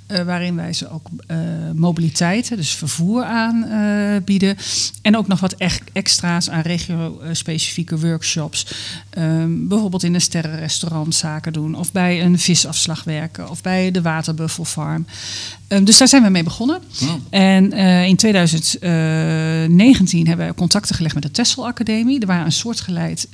Uh, 0.08 0.22
waarin 0.22 0.56
wij 0.56 0.72
ze 0.72 0.90
ook 0.90 1.06
uh, 1.30 1.36
mobiliteiten, 1.74 2.56
dus 2.56 2.74
vervoer 2.74 3.24
aanbieden. 3.24 4.56
en 5.02 5.16
ook 5.16 5.26
nog 5.26 5.40
wat 5.40 5.52
echt 5.52 5.82
extra's 5.92 6.50
aan 6.50 6.60
regio-specifieke 6.60 7.98
workshops. 7.98 8.66
Um, 9.18 9.68
bijvoorbeeld 9.68 10.02
in 10.02 10.14
een 10.14 10.20
sterrenrestaurant 10.20 10.99
zaken 11.08 11.52
doen. 11.52 11.74
Of 11.74 11.92
bij 11.92 12.24
een 12.24 12.38
visafslag 12.38 13.04
werken. 13.04 13.50
Of 13.50 13.62
bij 13.62 13.90
de 13.90 14.02
Waterbuffelfarm. 14.02 15.06
Um, 15.68 15.84
dus 15.84 15.98
daar 15.98 16.08
zijn 16.08 16.22
we 16.22 16.28
mee 16.28 16.42
begonnen. 16.42 16.80
Wow. 17.00 17.10
En 17.30 17.74
uh, 17.74 18.04
in 18.04 18.16
2019 18.16 20.26
hebben 20.26 20.46
we 20.46 20.54
contacten 20.54 20.94
gelegd 20.94 21.14
met 21.14 21.22
de 21.22 21.30
Tessel 21.30 21.66
Academie. 21.66 22.20
Er 22.20 22.26
waren 22.26 22.44
een 22.44 22.52
soortgelijk 22.52 23.24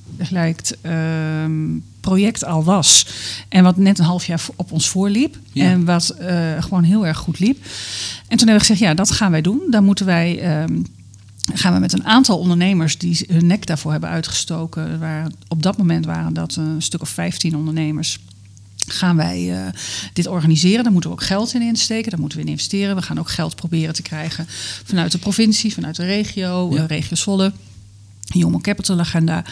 um, 0.82 1.84
project 2.00 2.44
al 2.44 2.64
was. 2.64 3.06
En 3.48 3.62
wat 3.62 3.76
net 3.76 3.98
een 3.98 4.04
half 4.04 4.26
jaar 4.26 4.40
op 4.56 4.72
ons 4.72 4.88
voorliep. 4.88 5.38
Ja. 5.52 5.64
En 5.64 5.84
wat 5.84 6.16
uh, 6.20 6.62
gewoon 6.62 6.82
heel 6.82 7.06
erg 7.06 7.18
goed 7.18 7.38
liep. 7.38 7.64
En 8.28 8.36
toen 8.36 8.48
hebben 8.48 8.54
we 8.54 8.60
gezegd, 8.60 8.80
ja, 8.80 8.94
dat 8.94 9.10
gaan 9.10 9.30
wij 9.30 9.42
doen. 9.42 9.60
Daar 9.70 9.82
moeten 9.82 10.06
wij... 10.06 10.60
Um, 10.62 10.84
gaan 11.54 11.74
we 11.74 11.80
met 11.80 11.92
een 11.92 12.04
aantal 12.04 12.38
ondernemers 12.38 12.98
die 12.98 13.24
hun 13.28 13.46
nek 13.46 13.66
daarvoor 13.66 13.90
hebben 13.90 14.10
uitgestoken. 14.10 15.00
Waar, 15.00 15.30
op 15.48 15.62
dat 15.62 15.76
moment 15.76 16.06
waren 16.06 16.34
dat 16.34 16.56
een 16.56 16.82
stuk 16.82 17.00
of 17.00 17.08
15 17.08 17.56
ondernemers 17.56 18.18
gaan 18.86 19.16
wij 19.16 19.42
uh, 19.50 19.66
dit 20.12 20.26
organiseren. 20.26 20.82
Daar 20.82 20.92
moeten 20.92 21.10
we 21.10 21.16
ook 21.16 21.22
geld 21.22 21.54
in 21.54 21.62
insteken, 21.62 22.10
daar 22.10 22.20
moeten 22.20 22.38
we 22.38 22.44
in 22.44 22.50
investeren. 22.50 22.96
We 22.96 23.02
gaan 23.02 23.18
ook 23.18 23.30
geld 23.30 23.56
proberen 23.56 23.94
te 23.94 24.02
krijgen 24.02 24.46
vanuit 24.84 25.12
de 25.12 25.18
provincie, 25.18 25.74
vanuit 25.74 25.96
de 25.96 26.04
regio, 26.04 26.70
ja. 26.72 26.82
uh, 26.82 26.86
regio 26.86 27.16
Zwolle, 27.16 27.52
Human 28.32 28.60
Capital 28.60 28.98
Agenda. 28.98 29.44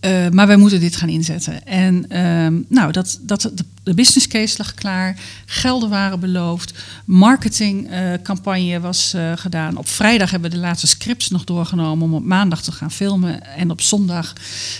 Uh, 0.00 0.28
maar 0.28 0.46
wij 0.46 0.56
moeten 0.56 0.80
dit 0.80 0.96
gaan 0.96 1.08
inzetten. 1.08 1.66
En 1.66 2.18
um, 2.26 2.66
nou, 2.68 2.92
dat, 2.92 3.18
dat, 3.22 3.40
de, 3.54 3.64
de 3.88 3.94
business 3.94 4.28
case 4.28 4.54
lag 4.58 4.74
klaar, 4.74 5.16
gelden 5.46 5.88
waren 5.88 6.20
beloofd, 6.20 6.72
marketingcampagne 7.04 8.74
uh, 8.74 8.80
was 8.80 9.12
uh, 9.16 9.32
gedaan. 9.36 9.76
Op 9.76 9.88
vrijdag 9.88 10.30
hebben 10.30 10.50
we 10.50 10.56
de 10.56 10.62
laatste 10.62 10.86
scripts 10.86 11.28
nog 11.28 11.44
doorgenomen 11.44 12.04
om 12.04 12.14
op 12.14 12.24
maandag 12.24 12.62
te 12.62 12.72
gaan 12.72 12.90
filmen. 12.90 13.56
En 13.56 13.70
op 13.70 13.80
zondag 13.80 14.32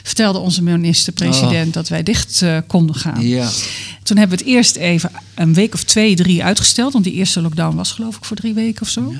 vertelde 0.02 0.38
onze 0.38 0.62
minister-president 0.62 1.66
oh. 1.66 1.72
dat 1.72 1.88
wij 1.88 2.02
dicht 2.02 2.44
konden 2.66 2.96
gaan. 2.96 3.26
Ja. 3.26 3.48
Toen 4.02 4.16
hebben 4.16 4.38
we 4.38 4.44
het 4.44 4.54
eerst 4.54 4.76
even 4.76 5.10
een 5.34 5.54
week 5.54 5.74
of 5.74 5.82
twee, 5.82 6.16
drie 6.16 6.44
uitgesteld. 6.44 6.92
Want 6.92 7.04
die 7.04 7.12
eerste 7.12 7.40
lockdown 7.40 7.76
was 7.76 7.92
geloof 7.92 8.16
ik 8.16 8.24
voor 8.24 8.36
drie 8.36 8.54
weken 8.54 8.82
of 8.82 8.88
zo. 8.88 9.14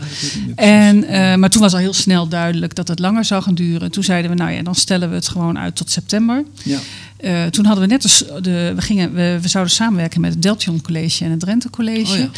Ja, 0.46 0.54
en, 0.54 1.40
maar 1.40 1.50
toen 1.50 1.62
was 1.62 1.72
al 1.72 1.78
heel 1.78 1.94
snel 1.94 2.28
duidelijk 2.28 2.74
dat 2.74 2.88
het 2.88 2.98
langer 2.98 3.24
zou 3.24 3.42
gaan 3.42 3.54
duren. 3.54 3.90
Toen 3.90 4.04
zeiden 4.04 4.30
we, 4.30 4.36
nou 4.36 4.50
ja, 4.50 4.62
dan 4.62 4.74
stellen 4.74 5.08
we 5.08 5.14
het 5.14 5.28
gewoon 5.28 5.58
uit 5.58 5.76
tot 5.76 5.90
september. 5.90 6.44
Ja. 6.62 6.78
Uh, 7.20 7.46
toen 7.46 7.64
hadden 7.64 7.88
we 7.88 7.90
net 7.90 8.02
de, 8.02 8.40
de 8.40 8.72
we, 8.74 8.82
gingen, 8.82 9.12
we, 9.12 9.38
we 9.42 9.48
zouden 9.48 9.72
samenwerken 9.72 10.20
met 10.20 10.32
het 10.32 10.42
Deltion 10.42 10.80
College 10.80 11.24
en 11.24 11.30
het 11.30 11.40
Drenthe 11.40 11.70
College. 11.70 12.12
Oh 12.12 12.18
ja. 12.18 12.30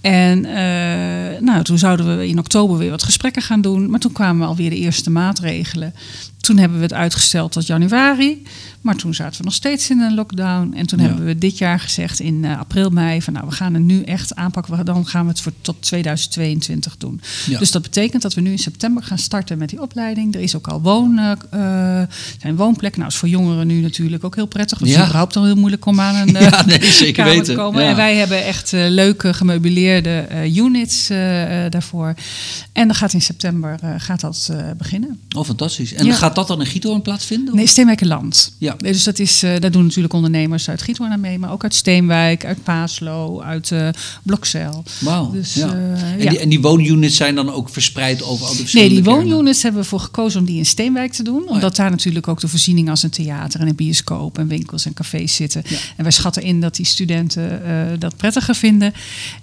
En 0.00 0.38
uh, 0.44 1.40
nou, 1.40 1.62
toen 1.62 1.78
zouden 1.78 2.18
we 2.18 2.28
in 2.28 2.38
oktober 2.38 2.78
weer 2.78 2.90
wat 2.90 3.02
gesprekken 3.02 3.42
gaan 3.42 3.60
doen. 3.60 3.90
Maar 3.90 4.00
toen 4.00 4.12
kwamen 4.12 4.46
alweer 4.46 4.70
de 4.70 4.76
eerste 4.76 5.10
maatregelen. 5.10 5.94
Toen 6.46 6.56
hebben 6.58 6.76
we 6.78 6.82
het 6.84 6.92
uitgesteld 6.92 7.52
tot 7.52 7.66
januari. 7.66 8.42
Maar 8.80 8.96
toen 8.96 9.14
zaten 9.14 9.38
we 9.38 9.44
nog 9.44 9.54
steeds 9.54 9.90
in 9.90 10.00
een 10.00 10.14
lockdown. 10.14 10.72
En 10.76 10.86
toen 10.86 10.98
Ja. 10.98 11.04
hebben 11.06 11.24
we 11.26 11.38
dit 11.38 11.58
jaar 11.58 11.80
gezegd 11.80 12.20
in 12.20 12.34
uh, 12.34 12.58
april, 12.58 12.90
mei... 12.90 13.22
van 13.22 13.32
nou, 13.32 13.46
we 13.46 13.52
gaan 13.52 13.74
het 13.74 13.82
nu 13.82 14.02
echt 14.02 14.34
aanpakken. 14.34 14.84
Dan 14.84 15.06
gaan 15.06 15.22
we 15.24 15.28
het 15.30 15.40
voor 15.40 15.52
tot 15.60 15.76
2022 15.82 16.96
doen. 16.96 17.20
Ja. 17.46 17.58
Dus 17.58 17.70
dat 17.70 17.82
betekent 17.82 18.22
dat 18.22 18.34
we 18.34 18.40
nu 18.40 18.50
in 18.50 18.58
september 18.58 19.02
gaan 19.02 19.18
starten 19.18 19.58
met 19.58 19.68
die 19.68 19.80
opleiding. 19.82 20.34
Er 20.34 20.40
is 20.40 20.56
ook 20.56 20.68
al 20.68 20.80
woon, 20.80 21.18
uh, 21.18 21.32
zijn 22.40 22.56
woonplekken. 22.56 23.00
Nou, 23.00 23.12
is 23.12 23.18
voor 23.18 23.28
jongeren 23.28 23.66
nu 23.66 23.80
natuurlijk 23.80 24.24
ook 24.24 24.34
heel 24.34 24.46
prettig. 24.46 24.78
Want 24.78 24.90
het 24.90 24.98
Ja. 25.00 25.04
is 25.04 25.08
überhaupt 25.08 25.36
al 25.36 25.44
heel 25.44 25.56
moeilijk 25.56 25.86
om 25.86 26.00
aan 26.00 26.14
een 26.28 26.34
uh, 26.34 26.40
Ja, 26.50 26.64
nee, 26.66 26.84
zeker 26.84 27.12
kamer 27.14 27.30
weten. 27.32 27.54
te 27.54 27.60
komen. 27.60 27.82
Ja. 27.82 27.88
En 27.88 27.96
wij 27.96 28.16
hebben 28.16 28.44
echt 28.44 28.72
leuke 28.72 29.34
gemeubileerde 29.34 30.10
eh, 30.18 30.56
units 30.56 31.10
eh, 31.10 31.64
eh, 31.64 31.70
daarvoor. 31.70 32.14
En 32.72 32.86
dan 32.86 32.96
gaat 32.96 33.12
in 33.12 33.22
september 33.22 33.76
eh, 33.82 33.90
gaat 33.96 34.20
dat 34.20 34.48
eh, 34.52 34.58
beginnen. 34.78 35.20
Oh, 35.36 35.44
fantastisch. 35.44 35.94
En 35.94 36.06
Ja. 36.06 36.14
gaat 36.14 36.34
dat 36.36 36.48
dan 36.48 36.60
in 36.60 36.66
Giethoorn 36.66 37.02
plaatsvinden? 37.02 37.56
Nee, 37.56 37.66
Steenwijkerland. 37.66 38.52
Ja. 38.58 38.74
Dus 38.78 39.04
dat 39.04 39.18
is, 39.18 39.42
eh 39.42 39.60
daar 39.60 39.70
doen 39.70 39.84
natuurlijk 39.84 40.14
ondernemers 40.14 40.68
uit 40.68 40.82
Giethoorn 40.82 41.12
aan 41.12 41.20
mee, 41.20 41.38
maar 41.38 41.52
ook 41.52 41.62
uit 41.62 41.74
Steenwijk, 41.74 42.44
uit 42.44 42.62
Paaslo, 42.62 43.40
uit 43.40 43.72
Blokzeil. 44.22 44.84
Wauw. 44.98 45.30
Dus, 45.30 45.54
ja. 45.54 45.66
eh, 45.66 46.12
en, 46.12 46.22
ja. 46.22 46.30
die, 46.30 46.38
en 46.38 46.48
die 46.48 46.60
woonunits 46.60 47.16
zijn 47.16 47.34
dan 47.34 47.52
ook 47.52 47.68
verspreid 47.68 48.22
over 48.22 48.30
al 48.30 48.38
die 48.38 48.48
Nee, 48.48 48.56
verschillende 48.56 48.94
die 48.94 49.02
kernen? 49.02 49.24
woonunits 49.24 49.62
hebben 49.62 49.80
we 49.80 49.88
voor 49.88 50.00
gekozen 50.00 50.40
om 50.40 50.46
die 50.46 50.58
in 50.58 50.66
Steenwijk 50.66 51.12
te 51.12 51.22
doen. 51.22 51.48
Omdat 51.48 51.76
daar 51.76 51.90
natuurlijk 51.90 52.28
ook 52.28 52.40
de 52.40 52.48
voorzieningen 52.48 52.90
als 52.90 53.02
een 53.02 53.10
theater 53.10 53.60
en 53.60 53.68
een 53.68 53.74
bioscoop 53.74 54.38
en 54.38 54.48
winkels 54.48 54.86
en 54.86 54.94
cafés 54.94 55.34
zitten. 55.34 55.62
En 55.96 56.02
wij 56.02 56.12
schatten 56.12 56.42
in 56.42 56.60
dat 56.60 56.76
die 56.76 56.86
studenten 56.86 57.60
dat 57.98 58.16
prettiger 58.16 58.54
vinden. 58.54 58.92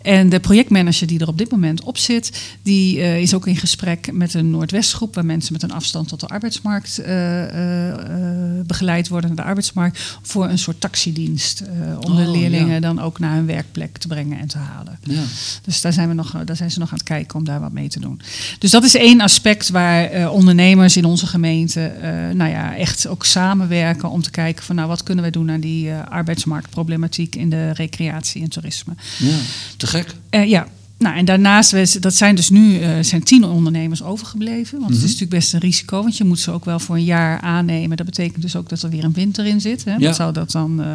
En 0.02 0.30
de 0.30 0.40
projectmanager 0.40 1.08
die 1.08 1.20
er 1.20 1.28
op 1.28 1.38
dit 1.38 1.52
moment 1.52 1.84
op 1.84 1.98
zit, 1.98 2.32
die 2.62 2.98
is 3.22 3.34
ook 3.34 3.48
in 3.48 3.58
gesprek 3.58 4.12
met 4.12 4.34
een 4.34 4.50
Noordwestgroep 4.50 5.16
waar 5.16 5.26
mensen 5.26 5.54
met 5.54 5.64
een 5.64 5.72
afstand 5.72 6.08
tot 6.08 6.20
de 6.20 6.28
arbeidsmarkt 6.28 6.73
eh, 6.82 7.44
eh, 7.44 7.90
eh, 7.90 8.66
begeleid 8.66 9.08
worden 9.08 9.30
naar 9.30 9.38
de 9.44 9.50
arbeidsmarkt 9.50 10.18
voor 10.22 10.50
een 10.50 10.58
soort 10.58 10.82
taxidienst. 10.82 11.64
om 12.00 12.16
de 12.16 12.22
Oh, 12.22 12.32
leerlingen 12.32 12.74
ja. 12.74 12.80
dan 12.80 13.00
ook 13.00 13.20
naar 13.20 13.36
hun 13.36 13.46
werkplek 13.46 13.98
te 13.98 14.08
brengen 14.08 14.40
en 14.40 14.48
te 14.48 14.58
halen. 14.58 15.00
Ja. 15.04 15.22
Dus 15.64 15.82
daar 15.82 15.94
zijn, 15.94 16.08
we 16.08 16.14
nog, 16.14 16.32
daar 16.46 16.56
zijn 16.56 16.72
ze 16.72 16.80
nog 16.80 16.92
aan 16.92 16.98
het 16.98 17.08
kijken 17.08 17.36
om 17.36 17.44
daar 17.44 17.60
wat 17.60 17.72
mee 17.72 17.88
te 17.88 18.00
doen. 18.00 18.22
Dus 18.60 18.72
dat 18.72 18.84
is 18.84 18.96
één 18.96 19.22
aspect 19.22 19.70
waar 19.70 20.30
ondernemers 20.32 20.98
in 20.98 21.06
onze 21.06 21.28
gemeente 21.28 21.92
nou 22.34 22.50
ja, 22.52 22.76
echt 22.78 23.08
ook 23.08 23.26
samenwerken 23.26 24.10
om 24.10 24.22
te 24.22 24.32
kijken 24.32 24.64
van 24.64 24.76
nou 24.76 24.88
wat 24.88 25.04
kunnen 25.04 25.24
wij 25.24 25.32
doen 25.32 25.52
aan 25.52 25.60
die 25.60 25.94
arbeidsmarktproblematiek 25.94 27.36
in 27.36 27.50
de 27.50 27.72
recreatie 27.72 28.42
en 28.42 28.50
toerisme. 28.50 28.94
ja, 29.18 29.38
te 29.78 29.88
gek. 29.88 30.16
Eh, 30.30 30.50
ja. 30.50 30.68
Nou, 31.04 31.16
en 31.16 31.26
daarnaast, 31.26 32.02
dat 32.02 32.14
zijn 32.14 32.36
dus 32.36 32.50
nu 32.50 32.80
eh, 32.80 32.90
zijn 33.02 33.24
tien 33.24 33.44
ondernemers 33.44 34.04
overgebleven. 34.04 34.80
Want 34.80 34.90
het 34.90 34.98
is 34.98 35.04
natuurlijk 35.04 35.32
best 35.32 35.54
een 35.54 35.60
risico, 35.60 36.02
want 36.02 36.18
je 36.18 36.24
moet 36.24 36.40
ze 36.40 36.52
ook 36.52 36.66
wel 36.66 36.80
voor 36.80 36.96
een 36.96 37.04
jaar 37.04 37.40
aannemen. 37.40 37.98
Dat 37.98 38.06
betekent 38.06 38.42
dus 38.42 38.56
ook 38.56 38.70
dat 38.70 38.82
er 38.82 38.90
weer 38.90 39.04
een 39.04 39.14
winter 39.14 39.46
in 39.46 39.62
zit. 39.62 39.86
Hè? 39.86 39.92
Ja. 39.92 40.00
Wat 40.00 40.16
zou 40.16 40.34
dat 40.34 40.52
dan 40.52 40.82
eh, 40.82 40.88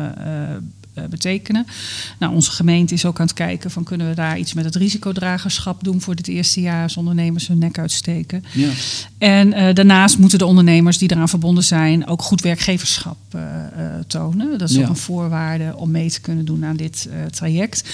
betekenen? 1.10 1.66
Nou, 2.18 2.34
onze 2.34 2.50
gemeente 2.50 2.94
is 2.94 3.04
ook 3.04 3.20
aan 3.20 3.26
het 3.26 3.34
kijken 3.34 3.70
van 3.70 3.84
kunnen 3.84 4.08
we 4.08 4.14
daar 4.14 4.38
iets 4.38 4.54
met 4.54 4.64
het 4.64 4.74
risicodragerschap 4.76 5.84
doen 5.84 6.00
voor 6.00 6.14
dit 6.14 6.28
eerste 6.28 6.60
jaar 6.60 6.82
als 6.82 6.96
ondernemers 6.96 7.48
hun 7.48 7.58
nek 7.58 7.78
uitsteken. 7.78 8.44
Ja. 8.52 8.68
En 9.18 9.52
eh, 9.52 9.74
daarnaast 9.74 10.18
moeten 10.18 10.38
de 10.38 10.46
ondernemers 10.46 10.98
die 10.98 11.10
eraan 11.12 11.28
verbonden 11.28 11.64
zijn 11.64 12.06
ook 12.06 12.22
goed 12.22 12.40
werkgeverschap 12.40 13.16
eh, 13.30 13.40
eh, 13.66 14.04
tonen. 14.06 14.58
Dat 14.58 14.68
is 14.70 14.76
Ja. 14.76 14.82
ook 14.82 14.88
een 14.88 14.96
voorwaarde 14.96 15.76
om 15.76 15.90
mee 15.90 16.10
te 16.10 16.20
kunnen 16.20 16.44
doen 16.44 16.64
aan 16.64 16.76
dit 16.76 17.08
eh, 17.10 17.24
traject. 17.24 17.84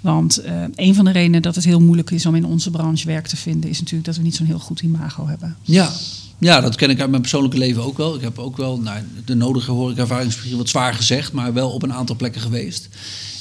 Want 0.00 0.36
eh, 0.36 0.62
een 0.74 0.94
van 0.94 1.04
de 1.04 1.10
redenen 1.12 1.42
dat 1.42 1.54
het 1.54 1.64
heel 1.64 1.80
moeilijk 1.80 2.10
is 2.10 2.26
om 2.26 2.34
in 2.34 2.44
onze 2.44 2.70
branche 2.70 3.06
werk 3.06 3.26
te 3.26 3.36
vinden, 3.36 3.70
is 3.70 3.78
natuurlijk 3.78 4.06
dat 4.06 4.16
we 4.16 4.22
niet 4.22 4.36
zo'n 4.36 4.46
heel 4.46 4.58
goed 4.58 4.80
imago 4.80 5.26
hebben. 5.26 5.56
Ja. 5.62 5.90
Ja, 6.38 6.60
dat 6.60 6.76
ken 6.76 6.90
ik 6.90 7.00
uit 7.00 7.10
mijn 7.10 7.22
persoonlijke 7.22 7.58
leven 7.58 7.84
ook 7.84 7.96
wel. 7.96 8.14
Ik 8.14 8.20
heb 8.20 8.38
ook 8.38 8.56
wel 8.56 8.80
nou, 8.80 8.98
de 9.24 9.34
nodige 9.34 9.70
horecaervaring 9.70 10.34
wat 10.56 10.68
zwaar 10.68 10.94
gezegd, 10.94 11.32
maar 11.32 11.52
wel 11.52 11.70
op 11.70 11.82
een 11.82 11.92
aantal 11.92 12.16
plekken 12.16 12.40
geweest. 12.40 12.88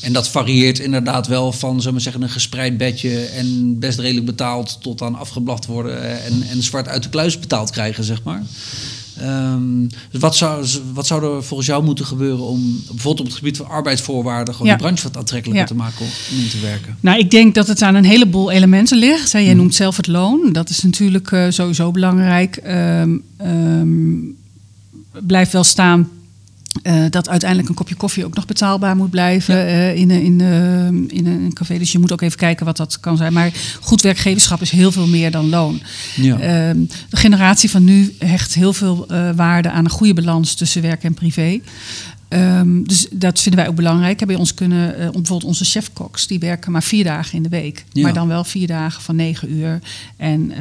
En 0.02 0.14
dat 0.14 0.28
varieert 0.28 0.80
inderdaad 0.80 1.28
wel 1.28 1.52
van 1.52 1.82
zullen 1.82 1.96
we 1.96 2.02
zeggen, 2.02 2.22
een 2.22 2.30
gespreid 2.30 2.78
bedje 2.78 3.26
en 3.26 3.80
best 3.80 4.00
redelijk 4.00 4.26
betaald 4.26 4.78
tot 4.82 5.02
aan 5.02 5.16
afgeblaft 5.16 5.66
worden 5.66 6.24
en, 6.24 6.44
en 6.50 6.64
zwart 6.64 6.88
uit 6.88 7.04
de 7.04 7.10
kluis 7.10 7.40
betaald 7.40 7.70
krijgen, 7.70 8.04
zeg 8.04 8.24
maar. 8.24 8.44
Ehm, 9.20 9.88
dus 10.12 10.22
wat 10.22 10.36
zou, 10.36 10.66
wat 10.94 11.08
zou 11.08 11.36
er 11.36 11.44
volgens 11.44 11.68
jou 11.70 11.84
moeten 11.84 12.06
gebeuren 12.06 12.46
om 12.46 12.82
bijvoorbeeld 12.88 13.20
op 13.20 13.26
het 13.26 13.36
gebied 13.36 13.58
van 13.58 13.68
arbeidsvoorwaarden 13.70 14.54
gewoon 14.54 14.68
Ja. 14.70 14.76
de 14.78 14.84
branche 14.84 15.04
wat 15.04 15.18
aantrekkelijker 15.18 15.62
Ja. 15.62 15.68
te 15.68 15.76
maken 15.76 16.06
om 16.06 16.38
in 16.40 16.50
te 16.50 16.60
werken? 16.60 16.98
Nou, 17.00 17.20
ik 17.20 17.32
denk 17.32 17.56
dat 17.56 17.68
het 17.68 17.82
aan 17.82 17.96
een 17.96 18.06
heleboel 18.06 18.52
elementen 18.52 18.98
ligt. 18.98 19.32
Hè. 19.32 19.40
Jij 19.40 19.54
noemt 19.54 19.76
zelf 19.76 19.98
het 19.98 20.08
loon. 20.08 20.50
Dat 20.52 20.70
is 20.70 20.84
natuurlijk 20.84 21.32
eh, 21.32 21.46
sowieso 21.50 21.92
belangrijk. 21.92 22.56
Ehm 22.58 23.18
ehm, 23.38 24.16
blijft 25.28 25.52
wel 25.52 25.64
staan 25.64 26.10
eh, 26.84 27.04
dat 27.10 27.30
uiteindelijk 27.30 27.70
een 27.70 27.76
kopje 27.76 27.96
koffie 27.96 28.26
ook 28.26 28.36
nog 28.36 28.46
betaalbaar 28.46 28.96
moet 28.96 29.10
blijven 29.10 29.56
eh, 29.68 29.96
in, 29.96 30.10
een- 30.12 30.22
in, 30.24 30.42
eh, 30.42 31.18
in 31.18 31.26
een 31.26 31.52
café. 31.54 31.78
Dus 31.78 31.92
je 31.92 32.00
moet 32.00 32.12
ook 32.12 32.22
even 32.22 32.38
kijken 32.38 32.66
wat 32.66 32.78
dat 32.78 33.00
kan 33.00 33.18
zijn. 33.18 33.34
Maar 33.34 33.52
goed 33.82 34.02
werkgeverschap 34.02 34.62
is 34.62 34.70
heel 34.72 34.92
veel 34.92 35.08
meer 35.08 35.32
dan 35.32 35.50
loon. 35.50 35.82
Ja. 36.16 36.40
Ehm, 36.40 36.78
de 37.10 37.18
generatie 37.18 37.70
van 37.70 37.84
nu 37.84 38.16
hecht 38.20 38.54
heel 38.54 38.74
veel 38.74 39.08
waarde 39.36 39.70
aan 39.72 39.84
een 39.86 39.92
goede 39.92 40.14
balans 40.14 40.54
tussen 40.54 40.82
werk 40.82 41.04
en 41.04 41.14
privé. 41.14 41.60
Ehm, 42.28 42.84
dus 42.84 43.08
dat 43.12 43.40
vinden 43.40 43.62
wij 43.62 43.70
ook 43.70 43.76
belangrijk. 43.76 44.26
Bij 44.26 44.36
ons 44.36 44.54
kunnen 44.54 44.94
eh, 44.94 45.00
bijvoorbeeld 45.00 45.44
onze 45.44 45.66
chefkoks, 45.66 46.28
die 46.28 46.40
werken 46.40 46.72
maar 46.72 46.84
vier 46.84 47.04
dagen 47.04 47.34
in 47.34 47.44
de 47.44 47.50
week. 47.50 47.86
Ja. 47.92 48.02
Maar 48.02 48.14
dan 48.14 48.28
wel 48.28 48.44
vier 48.44 48.68
dagen 48.68 49.02
van 49.02 49.16
negen 49.16 49.52
uur. 49.52 49.80
En 50.18 50.52
eh, 50.52 50.60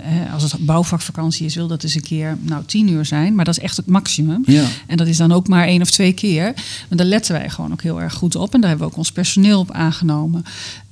hè, 0.00 0.30
als 0.32 0.42
het 0.42 0.66
bouwvakvakantie 0.66 1.46
is, 1.46 1.54
wil 1.54 1.66
dat 1.66 1.82
eens 1.82 1.94
een 1.94 2.02
keer 2.02 2.38
nou, 2.40 2.64
tien 2.64 2.88
uur 2.88 3.04
zijn. 3.04 3.34
Maar 3.34 3.44
dat 3.44 3.56
is 3.56 3.62
echt 3.62 3.76
het 3.76 3.86
maximum. 3.86 4.42
Ja. 4.46 4.64
En 4.86 4.96
dat 4.96 5.06
is 5.06 5.16
dan 5.16 5.32
ook 5.32 5.48
maar 5.48 5.66
één 5.66 5.82
of 5.82 5.90
twee 5.90 6.12
keer. 6.12 6.54
En 6.88 6.96
daar 6.96 7.06
letten 7.06 7.32
wij 7.32 7.50
gewoon 7.50 7.72
ook 7.72 7.82
heel 7.82 8.00
erg 8.00 8.14
goed 8.14 8.36
op. 8.36 8.54
En 8.54 8.60
daar 8.60 8.68
hebben 8.68 8.86
we 8.86 8.92
ook 8.92 8.98
ons 8.98 9.12
personeel 9.12 9.58
op 9.58 9.72
aangenomen. 9.72 10.44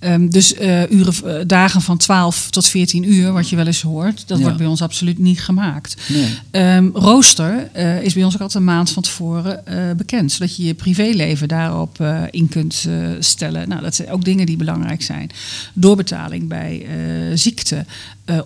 Ehm, 0.02 0.28
dus 0.28 0.54
eh, 0.54 0.90
uren, 0.90 1.14
eh, 1.24 1.44
dagen 1.46 1.80
van 1.80 1.96
12 1.96 2.50
tot 2.50 2.66
14 2.66 3.12
uur, 3.12 3.32
wat 3.32 3.48
je 3.48 3.56
wel 3.56 3.66
eens 3.66 3.82
hoort, 3.82 4.22
dat 4.26 4.36
Ja. 4.38 4.42
wordt 4.42 4.58
bij 4.58 4.66
ons 4.66 4.82
absoluut 4.82 5.18
niet 5.18 5.40
gemaakt. 5.40 5.96
Nee. 6.08 6.38
Ehm, 6.50 6.88
rooster 6.92 7.68
eh, 7.72 8.02
is 8.02 8.14
bij 8.14 8.24
ons 8.24 8.34
ook 8.34 8.40
altijd 8.40 8.58
een 8.58 8.70
maand 8.74 8.90
van 8.90 9.02
tevoren 9.02 9.64
bekend. 9.96 10.32
Zodat 10.32 10.56
je 10.56 10.64
je 10.64 10.74
privéleven 10.74 11.48
daarop 11.48 12.06
in 12.30 12.48
kunt 12.48 12.88
stellen. 13.18 13.68
Nou, 13.68 13.82
dat 13.82 13.94
zijn 13.94 14.10
ook 14.10 14.24
dingen 14.24 14.46
die 14.46 14.56
belangrijk 14.56 15.02
zijn. 15.02 15.30
Doorbetaling 15.72 16.48
bij 16.48 16.86
ziekte. 17.34 17.84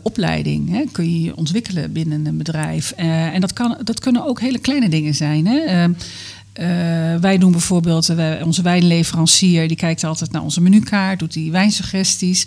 opleiding 0.03 0.71
hè, 0.71 0.85
kun 0.93 1.13
je 1.13 1.23
je 1.23 1.37
ontwikkelen 1.37 1.93
binnen 1.93 2.27
een 2.27 2.37
bedrijf. 2.37 2.91
En 2.91 3.41
dat, 3.41 3.53
kan, 3.53 3.77
dat 3.85 4.01
kunnen 4.01 4.27
ook 4.27 4.41
hele 4.41 4.59
kleine 4.59 4.89
dingen 4.89 5.15
zijn. 5.15 5.47
Hè. 5.47 5.89
Eh, 6.57 6.67
wij 7.21 7.39
doen 7.39 7.53
bijvoorbeeld, 7.53 8.09
eh, 8.09 8.31
onze 8.45 8.63
wijnleverancier, 8.63 9.69
die 9.69 9.77
kijkt 9.77 10.05
altijd 10.05 10.33
naar 10.33 10.43
onze 10.43 10.61
menukaart, 10.61 11.19
doet 11.19 11.33
die 11.33 11.51
wijnsuggesties. 11.51 12.47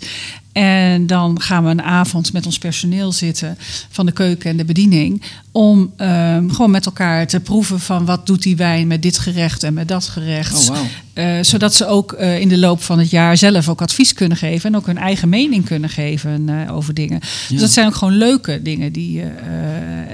En 0.52 1.06
dan 1.06 1.40
gaan 1.40 1.64
we 1.64 1.70
een 1.70 1.82
avond 1.82 2.32
met 2.32 2.46
ons 2.46 2.58
personeel 2.58 3.12
zitten 3.12 3.58
van 3.90 4.06
de 4.06 4.12
keuken 4.12 4.50
en 4.50 4.56
de 4.56 4.64
bediening. 4.64 5.22
Om 5.52 5.92
ehm, 5.96 6.48
gewoon 6.48 6.70
met 6.70 6.86
elkaar 6.86 7.26
te 7.26 7.40
proeven 7.40 7.80
van 7.80 8.04
wat 8.04 8.26
doet 8.26 8.42
die 8.42 8.56
wijn 8.56 8.86
met 8.86 9.02
dit 9.02 9.18
gerecht 9.18 9.62
en 9.62 9.74
met 9.74 9.88
dat 9.88 10.04
gerecht. 10.04 10.70
Oh. 10.70 10.78
Eh, 11.12 11.26
zodat 11.40 11.74
ze 11.74 11.86
ook 11.86 12.12
in 12.12 12.48
de 12.48 12.58
loop 12.58 12.82
van 12.82 12.98
het 12.98 13.10
jaar 13.10 13.36
zelf 13.36 13.68
ook 13.68 13.82
advies 13.82 14.12
kunnen 14.12 14.36
geven. 14.36 14.70
En 14.70 14.76
ook 14.76 14.86
hun 14.86 14.98
eigen 14.98 15.28
mening 15.28 15.64
kunnen 15.64 15.90
geven 15.90 16.68
over 16.70 16.94
dingen. 16.94 17.20
Ja. 17.22 17.48
Dus 17.48 17.60
dat 17.60 17.70
zijn 17.70 17.86
ook 17.86 17.94
gewoon 17.94 18.16
leuke 18.16 18.62
dingen 18.62 18.92
die 18.92 19.12
je 19.12 19.30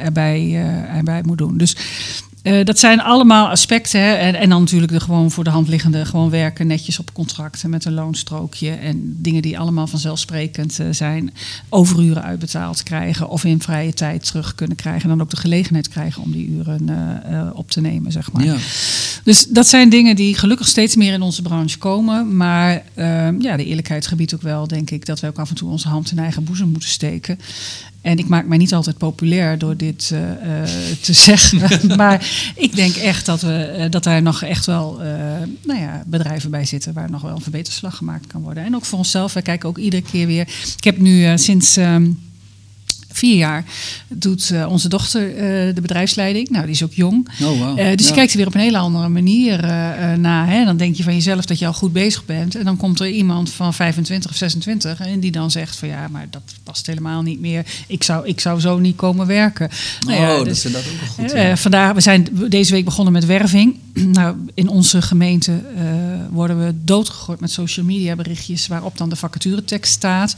erbij, 0.02 0.54
erbij 0.94 1.22
moet 1.22 1.38
doen. 1.38 1.58
Dus 1.58 1.76
eh, 2.46 2.64
dat 2.64 2.78
zijn 2.78 3.00
allemaal 3.00 3.48
aspecten. 3.48 4.00
Hè? 4.00 4.12
En, 4.14 4.34
en 4.34 4.48
dan 4.48 4.60
natuurlijk 4.60 4.92
de 4.92 5.00
gewoon 5.00 5.30
voor 5.30 5.44
de 5.44 5.50
hand 5.50 5.68
liggende, 5.68 6.04
gewoon 6.04 6.30
werken 6.30 6.66
netjes 6.66 6.98
op 6.98 7.12
contracten 7.12 7.70
met 7.70 7.84
een 7.84 7.94
loonstrookje. 7.94 8.70
En 8.70 9.16
dingen 9.18 9.42
die 9.42 9.58
allemaal 9.58 9.86
vanzelfsprekend 9.86 10.78
eh, 10.78 10.86
zijn. 10.90 11.34
Overuren 11.68 12.22
uitbetaald 12.22 12.82
krijgen 12.82 13.28
of 13.28 13.44
in 13.44 13.62
vrije 13.62 13.92
tijd 13.92 14.26
terug 14.26 14.54
kunnen 14.54 14.76
krijgen. 14.76 15.02
En 15.02 15.08
dan 15.08 15.20
ook 15.20 15.30
de 15.30 15.36
gelegenheid 15.36 15.88
krijgen 15.88 16.22
om 16.22 16.32
die 16.32 16.48
uren 16.48 16.88
eh, 17.24 17.50
op 17.52 17.70
te 17.70 17.80
nemen, 17.80 18.12
zeg 18.12 18.32
maar. 18.32 18.44
Ja. 18.44 18.56
Dus 19.24 19.46
dat 19.46 19.66
zijn 19.66 19.88
dingen 19.88 20.16
die 20.16 20.34
gelukkig 20.34 20.68
steeds 20.68 20.96
meer 20.96 21.12
in 21.12 21.22
onze 21.22 21.42
branche 21.42 21.78
komen. 21.78 22.36
Maar 22.36 22.82
ehm, 22.94 23.40
ja, 23.40 23.56
de 23.56 23.64
eerlijkheid 23.64 24.06
gebiedt 24.06 24.34
ook 24.34 24.42
wel, 24.42 24.68
denk 24.68 24.90
ik, 24.90 25.06
dat 25.06 25.20
we 25.20 25.26
ook 25.26 25.38
af 25.38 25.48
en 25.48 25.54
toe 25.54 25.70
onze 25.70 25.88
hand 25.88 26.10
in 26.10 26.18
eigen 26.18 26.44
boezem 26.44 26.68
moeten 26.68 26.88
steken. 26.88 27.38
En 28.06 28.18
ik 28.18 28.28
maak 28.28 28.46
mij 28.46 28.58
niet 28.58 28.74
altijd 28.74 28.98
populair 28.98 29.58
door 29.58 29.76
dit 29.76 30.10
eh, 30.12 30.30
eh, 30.62 30.68
te 31.00 31.12
zeggen. 31.28 31.60
maar 31.96 32.30
ik 32.56 32.76
denk 32.76 32.94
echt 32.94 33.26
dat, 33.26 33.40
we, 33.40 33.62
eh, 33.62 33.90
dat 33.90 34.04
daar 34.04 34.22
nog 34.22 34.42
echt 34.42 34.66
wel 34.66 35.00
nou 35.62 35.80
ja, 35.80 36.02
bedrijven 36.06 36.50
bij 36.50 36.64
zitten 36.64 36.92
waar 36.92 37.10
nog 37.10 37.22
wel 37.22 37.34
een 37.34 37.40
verbeterslag 37.40 37.96
gemaakt 37.96 38.26
kan 38.26 38.42
worden. 38.42 38.64
En 38.64 38.74
ook 38.74 38.84
voor 38.84 38.98
onszelf. 38.98 39.32
Wij 39.32 39.42
kijken 39.42 39.68
ook 39.68 39.78
iedere 39.78 40.02
keer 40.02 40.26
weer. 40.26 40.48
Ik 40.76 40.84
heb 40.84 40.98
nu 40.98 41.38
sinds. 41.38 41.76
ehm, 41.76 42.10
Vier 43.16 43.36
jaar 43.36 43.64
doet 44.08 44.50
eh, 44.50 44.66
onze 44.70 44.88
dochter 44.88 45.34
eh, 45.36 45.74
de 45.74 45.80
bedrijfsleiding. 45.80 46.48
Nou, 46.48 46.62
die 46.64 46.74
is 46.74 46.82
ook 46.84 46.92
jong. 46.92 47.28
Oh, 47.42 47.60
wauw. 47.60 47.76
Eh, 47.76 47.96
dus 47.96 48.04
Ja. 48.04 48.08
je 48.08 48.14
kijkt 48.14 48.30
er 48.30 48.36
weer 48.36 48.46
op 48.46 48.54
een 48.54 48.60
hele 48.60 48.78
andere 48.78 49.08
manier 49.08 49.60
naar. 50.18 50.48
Hè? 50.48 50.64
Dan 50.64 50.76
denk 50.76 50.96
je 50.96 51.02
van 51.02 51.14
jezelf 51.14 51.44
dat 51.44 51.58
je 51.58 51.66
al 51.66 51.72
goed 51.72 51.92
bezig 51.92 52.24
bent. 52.24 52.54
En 52.56 52.64
dan 52.64 52.76
komt 52.76 53.00
er 53.00 53.08
iemand 53.08 53.50
van 53.52 53.74
25 53.74 54.30
of 54.30 54.36
26 54.36 55.00
en 55.00 55.20
die 55.20 55.30
dan 55.30 55.50
zegt 55.50 55.76
van 55.76 55.88
ja, 55.88 56.08
maar 56.08 56.26
dat 56.30 56.42
past 56.62 56.86
helemaal 56.86 57.22
niet 57.22 57.40
meer. 57.40 57.64
Ik 57.86 58.02
zou, 58.02 58.26
ik 58.26 58.40
zou 58.40 58.60
zo 58.60 58.78
niet 58.78 58.96
komen 58.96 59.26
werken. 59.26 59.68
Nou 60.06 60.20
ja, 60.20 60.30
oh, 60.30 60.36
dat 60.36 60.44
dus, 60.44 60.58
is 60.58 60.64
inderdaad 60.64 60.90
ook 60.92 61.00
wel 61.00 61.08
goed. 61.26 61.36
ja. 61.36 61.56
vandaag, 61.56 61.92
we 61.92 62.00
zijn 62.00 62.28
deze 62.48 62.72
week 62.72 62.84
begonnen 62.84 63.12
met 63.12 63.26
werving. 63.26 63.76
nou, 64.18 64.36
in 64.54 64.68
onze 64.68 65.02
gemeente 65.02 65.52
eh, 65.52 65.84
worden 66.30 66.64
we 66.66 66.74
doodgegooid 66.84 67.40
met 67.40 67.50
social 67.50 67.86
media 67.86 68.14
berichtjes 68.14 68.66
waarop 68.66 68.98
dan 68.98 69.08
de 69.08 69.16
vacaturetekst 69.16 69.92
staat. 69.92 70.36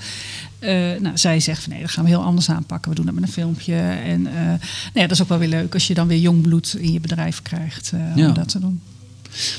Eh, 0.58 0.70
nou, 1.00 1.18
zij 1.18 1.40
zegt 1.40 1.62
van 1.62 1.72
nee, 1.72 1.80
dat 1.80 1.90
gaan 1.90 2.04
we 2.04 2.10
heel 2.10 2.22
anders 2.22 2.50
aanpakken. 2.50 2.90
We 2.90 2.96
doen 2.96 3.06
dat 3.06 3.14
met 3.14 3.22
een 3.24 3.32
filmpje. 3.32 3.74
En 4.04 4.26
eh, 4.26 4.44
nou 4.44 4.58
ja, 4.92 5.02
dat 5.02 5.10
is 5.10 5.22
ook 5.22 5.28
wel 5.28 5.38
weer 5.38 5.48
leuk 5.48 5.74
als 5.74 5.86
je 5.86 5.94
dan 5.94 6.08
weer 6.08 6.18
jong 6.18 6.42
bloed 6.42 6.76
in 6.78 6.92
je 6.92 7.00
bedrijf 7.00 7.42
krijgt 7.42 7.92
Ja. 8.14 8.26
om 8.28 8.34
dat 8.34 8.48
te 8.48 8.60
doen. 8.60 8.80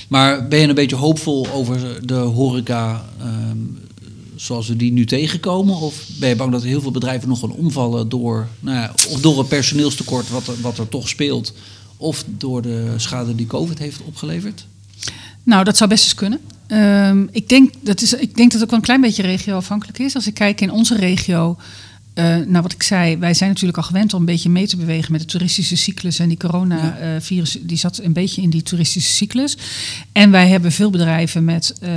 Maar 0.07 0.47
ben 0.47 0.59
je 0.59 0.67
een 0.67 0.75
beetje 0.75 0.95
hoopvol 0.95 1.47
over 1.51 2.07
de 2.07 2.13
horeca 2.13 3.05
ehm, 3.19 3.57
zoals 4.35 4.67
we 4.67 4.75
die 4.75 4.91
nu 4.91 5.05
tegenkomen? 5.05 5.75
Of 5.75 6.05
ben 6.19 6.29
je 6.29 6.35
bang 6.35 6.51
dat 6.51 6.63
heel 6.63 6.81
veel 6.81 6.91
bedrijven 6.91 7.29
nog 7.29 7.39
gaan 7.39 7.51
omvallen 7.51 8.09
door, 8.09 8.47
nou 8.59 8.77
ja, 8.77 8.91
of 9.09 9.21
door 9.21 9.39
een 9.39 9.47
personeelstekort 9.47 10.29
wat 10.29 10.47
er, 10.47 10.61
wat 10.61 10.77
er 10.77 10.89
toch 10.89 11.09
speelt, 11.09 11.53
of 11.99 12.23
door 12.27 12.61
de 12.61 12.93
schade 12.97 13.35
die 13.35 13.47
COVID 13.47 13.79
heeft 13.79 14.01
opgeleverd? 14.01 14.65
Nou, 15.43 15.63
dat 15.63 15.77
zou 15.77 15.89
best 15.89 16.03
eens 16.03 16.13
kunnen. 16.13 16.39
Ehm, 16.67 17.25
ik, 17.31 17.49
denk, 17.49 17.73
dat 17.81 18.01
is, 18.01 18.13
ik 18.13 18.35
denk 18.35 18.51
dat 18.51 18.61
het 18.61 18.63
ook 18.63 18.69
wel 18.69 18.79
een 18.79 18.85
klein 18.85 19.01
beetje 19.01 19.21
regioafhankelijk 19.21 19.99
is. 19.99 20.15
Als 20.15 20.27
ik 20.27 20.33
kijk 20.33 20.61
in 20.61 20.71
onze 20.71 20.95
regio, 20.95 21.57
uh, 22.15 22.25
nou 22.35 22.61
wat 22.61 22.71
ik 22.71 22.83
zei, 22.83 23.17
wij 23.17 23.33
zijn 23.33 23.49
natuurlijk 23.49 23.77
al 23.77 23.83
gewend 23.83 24.13
om 24.13 24.19
een 24.19 24.25
beetje 24.25 24.49
mee 24.49 24.67
te 24.67 24.77
bewegen 24.77 25.11
met 25.11 25.21
de 25.21 25.27
toeristische 25.27 25.77
cyclus. 25.77 26.19
En 26.19 26.27
die 26.27 26.37
coronavirus, 26.37 27.57
die 27.61 27.77
zat 27.77 27.97
een 27.97 28.13
beetje 28.13 28.41
in 28.41 28.49
die 28.49 28.61
toeristische 28.61 29.11
cyclus. 29.11 29.57
En 30.11 30.31
wij 30.31 30.47
hebben 30.47 30.71
veel 30.71 30.89
bedrijven 30.89 31.43
met 31.43 31.75
uh, 31.83 31.89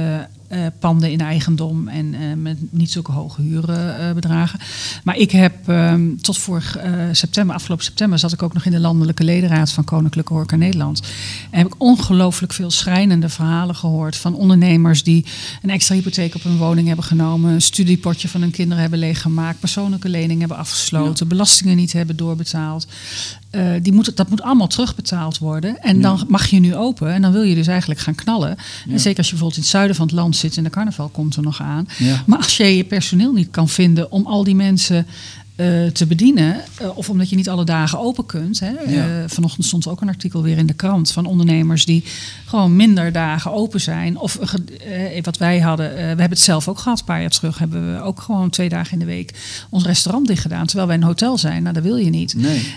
uh, 0.52 0.66
panden 0.78 1.10
in 1.10 1.20
eigendom 1.20 1.88
en 1.88 2.14
uh, 2.14 2.20
met 2.36 2.58
niet 2.70 2.90
zulke 2.90 3.12
hoge 3.12 3.42
hurenbedragen. 3.42 4.58
Uh, 4.60 4.66
maar 5.04 5.16
ik 5.16 5.30
heb 5.30 5.68
um, 5.68 6.20
tot 6.20 6.38
vorig 6.38 6.78
september, 7.12 7.54
afgelopen 7.54 7.84
september, 7.84 8.18
zat 8.18 8.32
ik 8.32 8.42
ook 8.42 8.52
nog 8.52 8.64
in 8.64 8.72
de 8.72 8.80
landelijke 8.80 9.24
ledenraad 9.24 9.72
van 9.72 9.84
Koninklijke 9.84 10.32
Horeca 10.32 10.56
Nederland. 10.56 11.02
En 11.50 11.58
heb 11.58 11.66
ik 11.66 11.74
ongelooflijk 11.78 12.52
veel 12.52 12.70
schrijnende 12.70 13.28
verhalen 13.28 13.74
gehoord 13.74 14.16
van 14.16 14.34
ondernemers 14.34 15.02
die 15.02 15.24
een 15.62 15.70
extra 15.70 15.94
hypotheek 15.94 16.34
op 16.34 16.42
hun 16.42 16.56
woning 16.56 16.86
hebben 16.86 17.04
genomen, 17.04 17.52
een 17.52 17.62
studiepotje 17.62 18.28
van 18.28 18.40
hun 18.40 18.50
kinderen 18.50 18.80
hebben 18.80 18.98
leeggemaakt, 18.98 19.60
persoonlijke 19.60 20.08
leningen 20.08 20.38
hebben 20.38 20.56
afgesloten, 20.56 21.26
ja. 21.26 21.34
belastingen 21.34 21.76
niet 21.76 21.92
hebben 21.92 22.16
doorbetaald. 22.16 22.86
Uh, 23.52 23.72
die 23.82 23.92
moet, 23.92 24.16
dat 24.16 24.28
moet 24.28 24.42
allemaal 24.42 24.66
terugbetaald 24.66 25.38
worden. 25.38 25.82
En 25.82 25.96
ja. 25.96 26.02
dan 26.02 26.24
mag 26.28 26.46
je 26.46 26.60
nu 26.60 26.76
open. 26.76 27.12
En 27.12 27.22
dan 27.22 27.32
wil 27.32 27.42
je 27.42 27.54
dus 27.54 27.66
eigenlijk 27.66 28.00
gaan 28.00 28.14
knallen. 28.14 28.56
Ja. 28.84 28.92
En 28.92 29.00
zeker 29.00 29.18
als 29.18 29.26
je 29.26 29.32
bijvoorbeeld 29.32 29.56
in 29.56 29.62
het 29.62 29.70
zuiden 29.70 29.96
van 29.96 30.06
het 30.06 30.14
land 30.14 30.36
zit 30.42 30.56
en 30.56 30.64
de 30.64 30.70
carnaval 30.70 31.08
komt 31.08 31.36
er 31.36 31.42
nog 31.42 31.60
aan. 31.60 31.88
Maar 32.26 32.38
als 32.38 32.56
je 32.56 32.76
je 32.76 32.84
personeel 32.84 33.32
niet 33.32 33.50
kan 33.50 33.68
vinden 33.68 34.10
om 34.10 34.26
al 34.26 34.44
die 34.44 34.54
mensen 34.54 35.06
uh, 35.56 35.86
te 35.86 36.06
bedienen. 36.06 36.56
Uh, 36.82 36.96
of 36.96 37.10
omdat 37.10 37.30
je 37.30 37.36
niet 37.36 37.48
alle 37.48 37.64
dagen 37.64 37.98
open 37.98 38.26
kunt. 38.26 38.60
Hè. 38.60 38.70
Ja. 38.70 39.08
Uh, 39.08 39.24
vanochtend 39.26 39.66
stond 39.66 39.86
ook 39.86 40.00
een 40.00 40.08
artikel 40.08 40.42
weer 40.42 40.58
in 40.58 40.66
de 40.66 40.74
krant 40.74 41.10
van 41.10 41.26
ondernemers 41.26 41.84
die 41.84 42.04
gewoon 42.46 42.76
minder 42.76 43.12
dagen 43.12 43.52
open 43.52 43.80
zijn. 43.80 44.18
Of 44.18 44.38
wat 45.22 45.38
wij 45.38 45.60
hadden, 45.60 45.90
we 45.94 45.96
hebben 45.96 46.30
het 46.30 46.40
zelf 46.40 46.68
ook 46.68 46.78
gehad, 46.78 46.98
een 46.98 47.04
paar 47.04 47.20
jaar 47.20 47.30
terug, 47.30 47.58
hebben 47.58 47.94
we 47.94 48.02
ook 48.02 48.20
gewoon 48.20 48.50
twee 48.50 48.68
dagen 48.68 48.92
in 48.92 48.98
de 48.98 49.04
week 49.04 49.34
ons 49.70 49.84
restaurant 49.84 50.26
dicht 50.26 50.42
gedaan. 50.42 50.66
Terwijl 50.66 50.88
wij 50.88 50.96
een 50.96 51.02
hotel 51.02 51.38
zijn. 51.38 51.62
Nou, 51.62 51.74
dat 51.74 51.82
wil 51.82 51.96
je 51.96 52.10
niet. 52.10 52.34
Nee. 52.34 52.74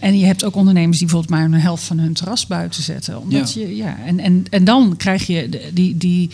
en 0.00 0.18
je 0.18 0.26
hebt 0.26 0.44
ook 0.44 0.56
ondernemers 0.56 0.98
die 0.98 1.06
bijvoorbeeld 1.06 1.40
maar 1.40 1.44
een 1.44 1.60
helft 1.60 1.84
van 1.84 1.98
hun 1.98 2.12
terras 2.12 2.46
buiten 2.46 2.82
zetten. 2.82 3.20
Omdat 3.20 3.52
ja. 3.52 3.60
je, 3.60 3.76
ja, 3.76 3.96
en, 4.04 4.20
en, 4.20 4.44
en 4.50 4.64
dan 4.64 4.96
krijg 4.96 5.26
je 5.26 5.70
die. 5.72 5.96
die 5.96 6.30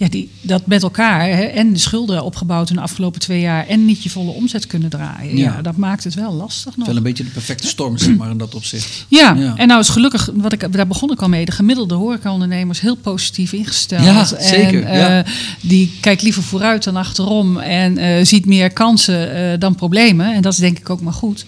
ja, 0.00 0.08
die, 0.08 0.30
dat 0.40 0.66
met 0.66 0.82
elkaar 0.82 1.20
hè, 1.20 1.42
en 1.42 1.72
de 1.72 1.78
schulden 1.78 2.24
opgebouwd 2.24 2.70
in 2.70 2.76
de 2.76 2.82
afgelopen 2.82 3.20
twee 3.20 3.40
jaar 3.40 3.66
en 3.66 3.84
niet 3.84 4.02
je 4.02 4.10
volle 4.10 4.30
omzet 4.30 4.66
kunnen 4.66 4.90
draaien. 4.90 5.36
Ja, 5.36 5.52
ja 5.54 5.62
dat 5.62 5.76
maakt 5.76 6.04
het 6.04 6.14
wel 6.14 6.32
lastig 6.32 6.76
nog. 6.76 6.86
Wel 6.86 6.96
een 6.96 7.02
beetje 7.02 7.24
de 7.24 7.30
perfecte 7.30 7.66
storm, 7.66 7.98
zeg 7.98 8.16
maar, 8.16 8.30
in 8.30 8.38
dat 8.38 8.54
opzicht. 8.54 9.06
Ja, 9.08 9.34
ja. 9.34 9.56
en 9.56 9.68
nou 9.68 9.80
is 9.80 9.88
gelukkig, 9.88 10.30
wat 10.34 10.52
ik, 10.52 10.72
daar 10.72 10.86
begon 10.86 11.10
ik 11.10 11.22
al 11.22 11.28
mee, 11.28 11.44
de 11.44 11.52
gemiddelde 11.52 11.94
horecaondernemers 11.94 12.80
heel 12.80 12.96
positief 12.96 13.52
ingesteld. 13.52 14.04
Ja, 14.04 14.24
zeker. 14.24 14.82
En, 14.84 14.98
ja. 14.98 15.18
Uh, 15.18 15.24
die 15.60 15.92
kijkt 16.00 16.22
liever 16.22 16.42
vooruit 16.42 16.84
dan 16.84 16.96
achterom 16.96 17.58
en 17.58 17.98
uh, 17.98 18.24
ziet 18.24 18.46
meer 18.46 18.70
kansen 18.70 19.36
uh, 19.36 19.58
dan 19.58 19.74
problemen. 19.74 20.34
En 20.34 20.42
dat 20.42 20.52
is 20.52 20.58
denk 20.58 20.78
ik 20.78 20.90
ook 20.90 21.00
maar 21.00 21.12
goed. 21.12 21.44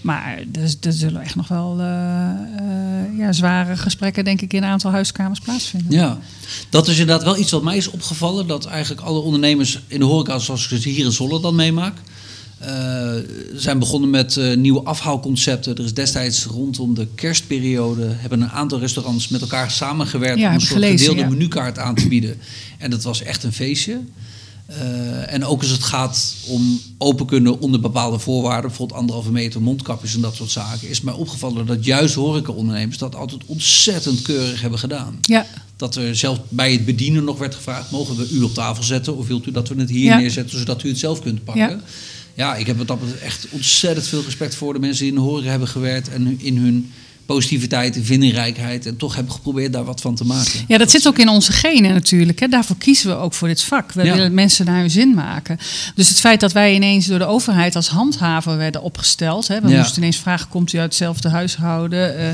Maar 0.00 0.38
er, 0.52 0.74
er 0.80 0.92
zullen 0.92 1.22
echt 1.22 1.34
nog 1.34 1.48
wel 1.48 1.76
uh, 1.78 1.86
uh, 1.86 3.18
ja, 3.18 3.32
zware 3.32 3.76
gesprekken, 3.76 4.24
denk 4.24 4.40
ik, 4.40 4.52
in 4.52 4.62
een 4.62 4.68
aantal 4.68 4.90
huiskamers 4.90 5.40
plaatsvinden. 5.40 5.92
Ja, 5.92 6.18
dat 6.70 6.88
is 6.88 6.98
inderdaad 6.98 7.24
wel 7.24 7.38
iets 7.38 7.50
wat 7.50 7.62
mij 7.62 7.76
is 7.76 7.90
opgevallen. 7.90 8.46
Dat 8.46 8.66
eigenlijk 8.66 9.02
alle 9.02 9.18
ondernemers 9.18 9.80
in 9.86 9.98
de 9.98 10.04
horeca, 10.04 10.38
zoals 10.38 10.64
ik 10.64 10.70
het 10.70 10.84
hier 10.84 11.04
in 11.04 11.12
Zolle 11.12 11.40
dan 11.40 11.54
meemaak, 11.54 11.94
uh, 12.62 13.12
zijn 13.54 13.78
begonnen 13.78 14.10
met 14.10 14.36
uh, 14.36 14.56
nieuwe 14.56 14.82
afhaalconcepten. 14.82 15.76
Er 15.76 15.84
is 15.84 15.94
destijds 15.94 16.44
rondom 16.44 16.94
de 16.94 17.06
kerstperiode 17.14 18.06
hebben 18.08 18.40
een 18.40 18.50
aantal 18.50 18.78
restaurants 18.78 19.28
met 19.28 19.40
elkaar 19.40 19.70
samengewerkt 19.70 20.38
ja, 20.38 20.48
om 20.48 20.54
een 20.54 20.60
soort 20.60 20.72
gelezen, 20.72 20.98
gedeelde 20.98 21.20
ja. 21.20 21.28
menukaart 21.28 21.78
aan 21.78 21.94
te 21.94 22.08
bieden. 22.08 22.36
En 22.78 22.90
dat 22.90 23.02
was 23.02 23.22
echt 23.22 23.42
een 23.42 23.52
feestje. 23.52 24.00
Uh, 24.70 25.32
en 25.32 25.44
ook 25.44 25.60
als 25.60 25.70
het 25.70 25.82
gaat 25.82 26.34
om 26.46 26.80
open 26.98 27.26
kunnen 27.26 27.60
onder 27.60 27.80
bepaalde 27.80 28.18
voorwaarden, 28.18 28.68
bijvoorbeeld 28.68 28.98
anderhalve 28.98 29.32
meter 29.32 29.62
mondkapjes 29.62 30.14
en 30.14 30.20
dat 30.20 30.34
soort 30.34 30.50
zaken, 30.50 30.88
is 30.88 31.00
mij 31.00 31.14
opgevallen 31.14 31.66
dat 31.66 31.84
juist 31.84 32.14
horecaondernemers 32.14 32.98
dat 32.98 33.14
altijd 33.14 33.40
ontzettend 33.46 34.22
keurig 34.22 34.60
hebben 34.60 34.78
gedaan. 34.78 35.18
Ja. 35.22 35.46
Dat 35.76 35.96
er 35.96 36.16
zelfs 36.16 36.40
bij 36.48 36.72
het 36.72 36.84
bedienen 36.84 37.24
nog 37.24 37.38
werd 37.38 37.54
gevraagd, 37.54 37.90
mogen 37.90 38.16
we 38.16 38.28
u 38.30 38.42
op 38.42 38.54
tafel 38.54 38.82
zetten 38.82 39.16
of 39.16 39.26
wilt 39.26 39.46
u 39.46 39.50
dat 39.50 39.68
we 39.68 39.74
het 39.74 39.90
hier 39.90 40.04
Ja. 40.04 40.16
neerzetten, 40.18 40.58
zodat 40.58 40.82
u 40.82 40.88
het 40.88 40.98
zelf 40.98 41.20
kunt 41.20 41.44
pakken. 41.44 41.68
Ja. 41.68 41.80
Ja, 42.34 42.56
ik 42.56 42.66
heb 42.66 42.76
betreft 42.76 43.18
echt 43.18 43.46
ontzettend 43.50 44.06
veel 44.06 44.22
respect 44.22 44.54
voor 44.54 44.72
de 44.72 44.78
mensen 44.78 45.04
die 45.04 45.12
in 45.12 45.18
de 45.18 45.24
horeca 45.24 45.50
hebben 45.50 45.68
gewerkt 45.68 46.08
en 46.08 46.40
in 46.40 46.56
hun 46.56 46.92
positiviteit 47.34 47.98
vindingrijkheid 48.02 48.86
en 48.86 48.96
toch 48.96 49.14
hebben 49.14 49.32
geprobeerd 49.32 49.72
daar 49.72 49.84
wat 49.84 50.00
van 50.00 50.14
te 50.14 50.24
maken. 50.24 50.52
Ja, 50.68 50.78
dat 50.78 50.90
zit 50.90 51.06
ook 51.06 51.18
in 51.18 51.28
onze 51.28 51.52
genen 51.52 51.92
natuurlijk. 51.92 52.40
Hè. 52.40 52.48
Daarvoor 52.48 52.76
kiezen 52.76 53.08
we 53.10 53.16
ook 53.16 53.34
voor 53.34 53.48
dit 53.48 53.62
vak. 53.62 53.92
We 53.92 54.04
Ja. 54.04 54.14
willen 54.14 54.34
mensen 54.34 54.64
naar 54.64 54.80
hun 54.80 54.90
zin 54.90 55.14
maken. 55.14 55.58
Dus 55.94 56.08
het 56.08 56.20
feit 56.20 56.40
dat 56.40 56.52
wij 56.52 56.74
ineens 56.74 57.06
door 57.06 57.18
de 57.18 57.24
overheid 57.24 57.76
als 57.76 57.88
handhaver 57.88 58.56
werden 58.56 58.82
opgesteld. 58.82 59.48
Hè. 59.48 59.60
We 59.60 59.68
Ja. 59.68 59.76
moesten 59.78 59.98
ineens 60.02 60.16
vragen, 60.16 60.48
komt 60.48 60.72
u 60.72 60.78
uit 60.78 60.86
hetzelfde 60.88 61.28
huishouden? 61.28 62.18
Eh, 62.18 62.26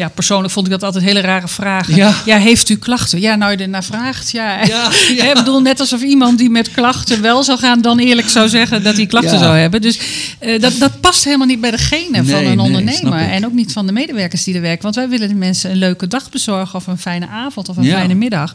ja, 0.00 0.08
persoonlijk 0.08 0.52
vond 0.52 0.66
ik 0.66 0.72
dat 0.72 0.82
altijd 0.82 1.04
hele 1.04 1.20
rare 1.20 1.48
vragen. 1.48 1.94
Ja. 2.24 2.36
heeft 2.36 2.68
u 2.68 2.76
klachten? 2.76 3.20
Ja, 3.20 3.34
nou 3.34 3.50
je 3.52 3.56
ernaar 3.56 3.84
vraagt. 3.84 4.30
Ja, 4.30 4.64
Ja, 4.64 4.90
Ik 5.28 5.34
bedoel, 5.34 5.60
net 5.60 5.80
alsof 5.80 6.02
iemand 6.02 6.38
die 6.38 6.50
met 6.50 6.70
klachten 6.70 7.22
wel 7.22 7.42
zou 7.42 7.58
gaan... 7.58 7.80
dan 7.80 7.98
eerlijk 7.98 8.28
zou 8.28 8.48
zeggen 8.48 8.82
dat 8.82 8.96
hij 8.96 9.06
klachten 9.06 9.38
zou 9.38 9.56
hebben. 9.56 9.80
Dus 9.80 10.00
eh, 10.38 10.60
dat, 10.60 10.78
dat 10.78 11.00
past 11.00 11.24
helemaal 11.24 11.46
niet 11.46 11.60
bij 11.60 11.70
de 11.70 11.78
genen 11.78 12.26
van 12.26 12.44
een 12.44 12.60
ondernemer. 12.60 13.18
En 13.18 13.46
ook 13.46 13.52
niet 13.52 13.72
van 13.72 13.86
de 13.86 13.92
medewerkers 13.92 14.44
die 14.44 14.54
er 14.54 14.60
werken. 14.60 14.82
Want 14.82 14.94
wij 14.94 15.08
willen 15.08 15.28
de 15.28 15.34
mensen 15.34 15.70
een 15.70 15.76
leuke 15.76 16.06
dag 16.06 16.30
bezorgen... 16.30 16.74
of 16.74 16.86
een 16.86 16.98
fijne 16.98 17.28
avond 17.28 17.68
of 17.68 17.76
een 17.76 17.84
fijne 17.84 18.14
middag. 18.14 18.52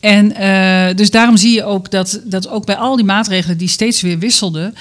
En 0.00 0.36
eh, 0.36 0.96
dus 0.96 1.10
daarom 1.10 1.36
zie 1.36 1.54
je 1.54 1.64
ook 1.64 1.90
dat, 1.90 2.20
dat 2.24 2.48
ook 2.48 2.66
bij 2.66 2.76
al 2.76 2.96
die 2.96 3.04
maatregelen 3.04 3.58
die 3.58 3.68
steeds 3.68 4.00
weer 4.00 4.18
wisselden... 4.18 4.74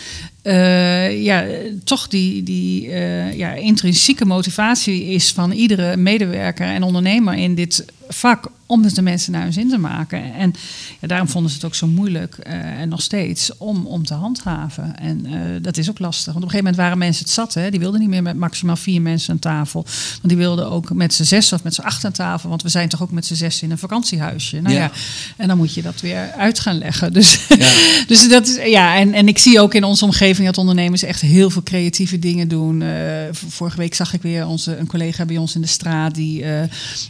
eh, 0.43 1.23
ja, 1.23 1.45
toch 1.83 2.07
die, 2.07 2.43
die 2.43 2.91
eh, 2.91 3.33
ja, 3.37 3.53
intrinsieke 3.53 4.25
motivatie 4.25 5.03
is 5.03 5.31
van 5.31 5.51
iedere 5.51 5.97
medewerker 5.97 6.65
en 6.65 6.83
ondernemer 6.83 7.33
in 7.33 7.55
dit 7.55 7.85
vak 8.13 8.49
om 8.65 8.83
het 8.83 8.95
de 8.95 9.01
mensen 9.01 9.31
naar 9.31 9.43
hun 9.43 9.53
zin 9.53 9.69
te 9.69 9.77
maken. 9.77 10.33
En 10.33 10.53
ja, 11.01 11.07
daarom 11.07 11.27
vonden 11.27 11.51
ze 11.51 11.57
het 11.57 11.65
ook 11.65 11.75
zo 11.75 11.87
moeilijk, 11.87 12.37
eh, 12.37 12.53
en 12.53 12.89
nog 12.89 13.01
steeds, 13.01 13.57
om, 13.57 13.85
om 13.85 14.05
te 14.05 14.13
handhaven. 14.13 14.97
En 14.97 15.25
eh, 15.25 15.33
dat 15.61 15.77
is 15.77 15.89
ook 15.89 15.99
lastig. 15.99 16.33
Want 16.33 16.37
op 16.37 16.43
een 16.43 16.49
gegeven 16.49 16.65
moment 16.65 16.81
waren 16.83 16.97
mensen 16.97 17.23
het 17.23 17.33
zat. 17.33 17.53
Hè? 17.53 17.69
Die 17.69 17.79
wilden 17.79 17.99
niet 17.99 18.09
meer 18.09 18.21
met 18.21 18.35
maximaal 18.35 18.75
vier 18.75 19.01
mensen 19.01 19.33
aan 19.33 19.39
tafel. 19.39 19.83
Want 20.11 20.27
die 20.27 20.37
wilden 20.37 20.69
ook 20.69 20.93
met 20.93 21.13
z'n 21.13 21.23
zes 21.23 21.53
of 21.53 21.63
met 21.63 21.73
z'n 21.73 21.81
acht 21.81 22.05
aan 22.05 22.11
tafel. 22.11 22.49
Want 22.49 22.61
we 22.61 22.69
zijn 22.69 22.89
toch 22.89 23.01
ook 23.01 23.11
met 23.11 23.25
z'n 23.25 23.33
zes 23.33 23.61
in 23.61 23.71
een 23.71 23.77
vakantiehuisje. 23.77 24.61
Nou 24.61 24.75
ja. 24.75 24.81
Ja. 24.81 24.91
En 25.37 25.47
dan 25.47 25.57
moet 25.57 25.73
je 25.73 25.81
dat 25.81 26.01
weer 26.01 26.31
uit 26.31 26.59
gaan 26.59 26.77
leggen. 26.77 27.13
Dus, 27.13 27.47
Ja. 27.47 27.71
dus 28.07 28.29
dat 28.29 28.47
is, 28.47 28.69
ja, 28.69 28.95
en, 28.95 29.13
en 29.13 29.27
ik 29.27 29.37
zie 29.37 29.59
ook 29.59 29.73
in 29.73 29.83
onze 29.83 30.05
omgeving 30.05 30.47
dat 30.47 30.57
ondernemers 30.57 31.03
echt 31.03 31.21
heel 31.21 31.49
veel 31.49 31.63
creatieve 31.63 32.19
dingen 32.19 32.47
doen. 32.47 32.81
Eh, 32.81 32.89
vorige 33.31 33.77
week 33.77 33.93
zag 33.93 34.13
ik 34.13 34.21
weer 34.21 34.47
onze, 34.47 34.77
een 34.77 34.87
collega 34.87 35.25
bij 35.25 35.37
ons 35.37 35.55
in 35.55 35.61
de 35.61 35.67
straat. 35.67 36.15
Die 36.15 36.45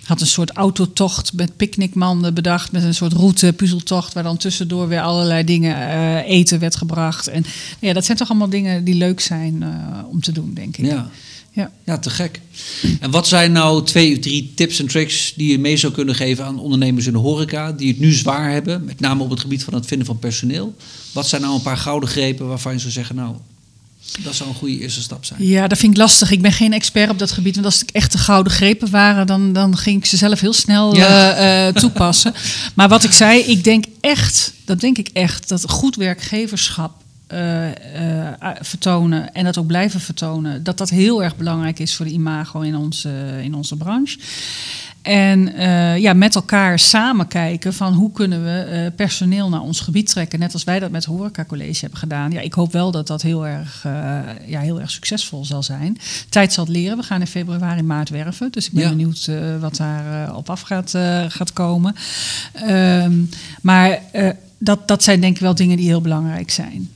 had 0.03 0.21
een 0.21 0.27
soort 0.27 0.55
autotocht 0.93 1.33
met 1.33 1.57
picknickmanden 1.57 2.33
bedacht. 2.33 2.71
Met 2.71 2.83
een 2.83 2.93
soort 2.93 3.13
route, 3.13 3.53
puzzeltocht. 3.53 4.13
Waar 4.13 4.23
dan 4.23 4.37
tussendoor 4.37 4.87
weer 4.87 5.01
allerlei 5.01 5.43
dingen 5.43 5.75
eh, 5.75 6.29
eten 6.29 6.59
werd 6.59 6.75
gebracht. 6.75 7.27
En 7.27 7.45
ja, 7.79 7.93
dat 7.93 8.05
zijn 8.05 8.17
toch 8.17 8.29
allemaal 8.29 8.49
dingen 8.49 8.83
die 8.83 8.95
leuk 8.95 9.19
zijn 9.19 9.63
eh, 9.63 9.69
om 10.09 10.21
te 10.21 10.31
doen, 10.31 10.53
denk 10.53 10.77
ik. 10.77 10.85
Ja. 10.85 11.09
Ja. 11.51 11.71
Ja, 11.83 11.97
te 11.97 12.09
gek. 12.09 12.41
En 12.99 13.11
wat 13.11 13.27
zijn 13.27 13.51
nou 13.51 13.85
twee 13.85 14.13
of 14.13 14.19
drie 14.19 14.51
tips 14.55 14.79
en 14.79 14.87
tricks 14.87 15.33
die 15.35 15.51
je 15.51 15.59
mee 15.59 15.77
zou 15.77 15.93
kunnen 15.93 16.15
geven 16.15 16.45
aan 16.45 16.59
ondernemers 16.59 17.05
in 17.05 17.13
de 17.13 17.19
horeca 17.19 17.71
die 17.71 17.87
het 17.87 17.99
nu 17.99 18.11
zwaar 18.11 18.51
hebben, 18.51 18.85
met 18.85 18.99
name 18.99 19.23
op 19.23 19.29
het 19.29 19.39
gebied 19.39 19.63
van 19.63 19.73
het 19.73 19.85
vinden 19.85 20.07
van 20.07 20.19
personeel? 20.19 20.75
Wat 21.11 21.27
zijn 21.27 21.41
nou 21.41 21.53
een 21.53 21.61
paar 21.61 21.77
gouden 21.77 22.09
grepen 22.09 22.47
waarvan 22.47 22.73
je 22.73 22.79
zou 22.79 22.91
zeggen, 22.91 23.15
nou, 23.15 23.35
dat 24.19 24.35
zou 24.35 24.49
een 24.49 24.55
goede 24.55 24.79
eerste 24.79 25.01
stap 25.01 25.25
zijn? 25.25 25.47
Ja, 25.47 25.67
dat 25.67 25.77
vind 25.77 25.91
ik 25.91 25.97
lastig. 25.97 26.31
Ik 26.31 26.41
ben 26.41 26.51
geen 26.51 26.73
expert 26.73 27.09
op 27.09 27.19
dat 27.19 27.31
gebied. 27.31 27.53
Want 27.53 27.65
als 27.65 27.79
het 27.79 27.91
echt 27.91 28.11
de 28.11 28.17
gouden 28.17 28.53
grepen 28.53 28.89
waren, 28.89 29.27
dan, 29.27 29.53
dan 29.53 29.77
ging 29.77 29.97
ik 29.97 30.05
ze 30.05 30.17
zelf 30.17 30.39
heel 30.39 30.53
snel 30.53 30.95
Ja. 30.95 31.35
eh, 31.35 31.67
eh, 31.67 31.75
toepassen. 31.75 32.33
maar 32.75 32.89
wat 32.89 33.03
ik 33.03 33.11
zei, 33.11 33.39
ik 33.39 33.63
denk 33.63 33.85
echt, 34.01 34.53
dat 34.65 34.79
denk 34.79 34.97
ik 34.97 35.09
echt, 35.13 35.49
dat 35.49 35.69
goed 35.69 35.95
werkgeverschap 35.95 36.91
eh, 37.27 37.39
vertonen 38.61 39.33
en 39.33 39.43
dat 39.43 39.57
ook 39.57 39.67
blijven 39.67 39.99
vertonen, 39.99 40.63
dat 40.63 40.77
dat 40.77 40.89
heel 40.89 41.23
erg 41.23 41.35
belangrijk 41.35 41.79
is 41.79 41.95
voor 41.95 42.05
de 42.05 42.11
imago 42.11 42.59
in 42.59 42.75
onze, 42.75 43.39
in 43.43 43.55
onze 43.55 43.75
branche. 43.75 44.17
En 45.03 45.55
eh, 45.55 45.97
ja, 45.97 46.13
met 46.13 46.35
elkaar 46.35 46.79
samen 46.79 47.27
kijken 47.27 47.73
van 47.73 47.93
hoe 47.93 48.11
kunnen 48.11 48.43
we 48.43 48.59
eh, 48.59 48.95
personeel 48.95 49.49
naar 49.49 49.61
ons 49.61 49.79
gebied 49.79 50.09
trekken. 50.09 50.39
Net 50.39 50.53
als 50.53 50.63
wij 50.63 50.79
dat 50.79 50.91
met 50.91 51.05
Horeca 51.05 51.45
College 51.45 51.79
hebben 51.81 51.99
gedaan. 51.99 52.31
Ja, 52.31 52.39
ik 52.41 52.53
hoop 52.53 52.71
wel 52.71 52.91
dat 52.91 53.07
dat 53.07 53.21
heel 53.21 53.47
erg, 53.47 53.81
eh, 53.85 54.19
ja, 54.45 54.59
heel 54.59 54.79
erg 54.81 54.91
succesvol 54.91 55.45
zal 55.45 55.63
zijn. 55.63 55.97
Tijd 56.29 56.53
zal 56.53 56.63
het 56.63 56.73
leren. 56.73 56.97
We 56.97 57.03
gaan 57.03 57.19
in 57.19 57.27
februari, 57.27 57.81
maart 57.81 58.09
werven. 58.09 58.51
Dus 58.51 58.65
ik 58.65 58.71
ben 58.73 58.83
Ja. 58.83 58.89
benieuwd 58.89 59.29
wat 59.59 59.75
daar 59.75 60.35
op 60.35 60.49
af 60.49 60.61
gaat, 60.61 60.93
gaat 61.27 61.53
komen. 61.53 61.95
Ehm, 62.53 63.13
maar 63.61 63.99
dat, 64.57 64.87
dat 64.87 65.03
zijn 65.03 65.21
denk 65.21 65.35
ik 65.35 65.41
wel 65.41 65.55
dingen 65.55 65.77
die 65.77 65.87
heel 65.87 66.01
belangrijk 66.01 66.51
zijn. 66.51 66.89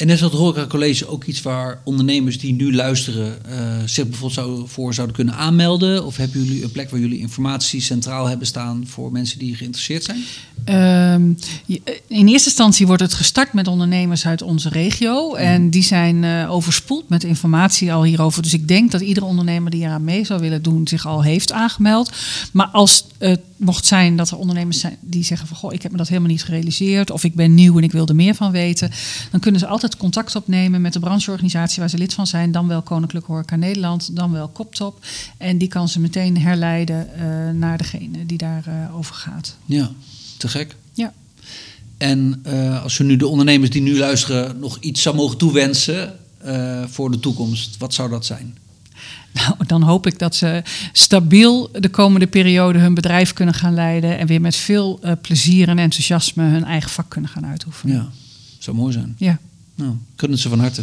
En 0.00 0.08
is 0.08 0.20
dat 0.20 0.32
Horeca 0.32 0.66
College 0.66 1.08
ook 1.08 1.24
iets 1.24 1.42
waar 1.42 1.80
ondernemers 1.84 2.38
die 2.38 2.52
nu 2.52 2.74
luisteren 2.74 3.38
uh, 3.48 3.82
zich 3.84 4.04
bijvoorbeeld 4.04 4.32
zou, 4.32 4.68
voor 4.68 4.94
zouden 4.94 5.16
kunnen 5.16 5.34
aanmelden? 5.34 6.06
Of 6.06 6.16
hebben 6.16 6.44
jullie 6.44 6.62
een 6.62 6.70
plek 6.70 6.90
waar 6.90 7.00
jullie 7.00 7.18
informatie 7.18 7.80
centraal 7.80 8.26
hebben 8.26 8.46
staan 8.46 8.86
voor 8.86 9.12
mensen 9.12 9.38
die 9.38 9.56
geïnteresseerd 9.56 10.04
zijn? 10.04 10.24
Um, 10.68 11.36
in 12.06 12.28
eerste 12.28 12.48
instantie 12.48 12.86
wordt 12.86 13.02
het 13.02 13.14
gestart 13.14 13.52
met 13.52 13.66
ondernemers 13.66 14.26
uit 14.26 14.42
onze 14.42 14.68
regio. 14.68 15.34
En 15.34 15.70
die 15.70 15.82
zijn 15.82 16.22
uh, 16.22 16.50
overspoeld 16.50 17.08
met 17.08 17.24
informatie 17.24 17.92
al 17.92 18.04
hierover. 18.04 18.42
Dus 18.42 18.54
ik 18.54 18.68
denk 18.68 18.90
dat 18.90 19.00
iedere 19.00 19.26
ondernemer 19.26 19.70
die 19.70 19.82
eraan 19.82 20.04
mee 20.04 20.24
zou 20.24 20.40
willen 20.40 20.62
doen 20.62 20.88
zich 20.88 21.06
al 21.06 21.22
heeft 21.22 21.52
aangemeld. 21.52 22.12
Maar 22.52 22.66
als 22.66 23.06
het 23.18 23.40
mocht 23.56 23.86
zijn 23.86 24.16
dat 24.16 24.30
er 24.30 24.36
ondernemers 24.36 24.80
zijn 24.80 24.96
die 25.00 25.24
zeggen 25.24 25.48
van 25.48 25.56
goh, 25.56 25.72
ik 25.72 25.82
heb 25.82 25.92
me 25.92 25.98
dat 25.98 26.08
helemaal 26.08 26.30
niet 26.30 26.44
gerealiseerd. 26.44 27.10
Of 27.10 27.24
ik 27.24 27.34
ben 27.34 27.54
nieuw 27.54 27.76
en 27.76 27.84
ik 27.84 27.92
wil 27.92 28.06
er 28.06 28.14
meer 28.14 28.34
van 28.34 28.50
weten. 28.50 28.90
Dan 29.30 29.40
kunnen 29.40 29.60
ze 29.60 29.66
altijd 29.66 29.89
contact 29.96 30.36
opnemen 30.36 30.80
met 30.80 30.92
de 30.92 31.00
brancheorganisatie 31.00 31.80
waar 31.80 31.90
ze 31.90 31.98
lid 31.98 32.14
van 32.14 32.26
zijn. 32.26 32.52
Dan 32.52 32.68
wel 32.68 32.82
Koninklijke 32.82 33.32
Horeca 33.32 33.56
Nederland, 33.56 34.16
dan 34.16 34.32
wel 34.32 34.48
Koptop. 34.48 35.04
En 35.36 35.58
die 35.58 35.68
kan 35.68 35.88
ze 35.88 36.00
meteen 36.00 36.38
herleiden 36.38 37.08
uh, 37.16 37.50
naar 37.50 37.78
degene 37.78 38.26
die 38.26 38.38
daarover 38.38 38.72
uh, 38.72 38.96
over 38.96 39.14
gaat. 39.14 39.56
Ja. 39.64 39.90
Te 40.36 40.48
gek. 40.48 40.76
Ja. 40.92 41.12
En 41.98 42.42
uh, 42.46 42.82
als 42.82 42.98
we 42.98 43.04
nu 43.04 43.16
de 43.16 43.26
ondernemers 43.26 43.70
die 43.70 43.82
nu 43.82 43.98
luisteren 43.98 44.58
nog 44.58 44.78
iets 44.80 45.02
zou 45.02 45.16
mogen 45.16 45.38
toewensen 45.38 46.18
uh, 46.46 46.82
voor 46.86 47.10
de 47.10 47.20
toekomst, 47.20 47.76
wat 47.78 47.94
zou 47.94 48.10
dat 48.10 48.26
zijn? 48.26 48.58
Nou, 49.32 49.54
dan 49.66 49.82
hoop 49.82 50.06
ik 50.06 50.18
dat 50.18 50.34
ze 50.34 50.62
stabiel 50.92 51.70
de 51.72 51.88
komende 51.88 52.26
periode 52.26 52.78
hun 52.78 52.94
bedrijf 52.94 53.32
kunnen 53.32 53.54
gaan 53.54 53.74
leiden 53.74 54.18
en 54.18 54.26
weer 54.26 54.40
met 54.40 54.56
veel 54.56 55.00
uh, 55.04 55.12
plezier 55.20 55.68
en 55.68 55.78
enthousiasme 55.78 56.42
hun 56.42 56.64
eigen 56.64 56.90
vak 56.90 57.08
kunnen 57.08 57.30
gaan 57.30 57.46
uitoefenen. 57.46 57.96
Ja, 57.96 58.08
zou 58.58 58.76
mooi 58.76 58.92
zijn. 58.92 59.14
Ja. 59.18 59.38
Nou, 59.80 59.94
kunnen 60.16 60.38
ze 60.38 60.48
van 60.48 60.58
harte. 60.58 60.82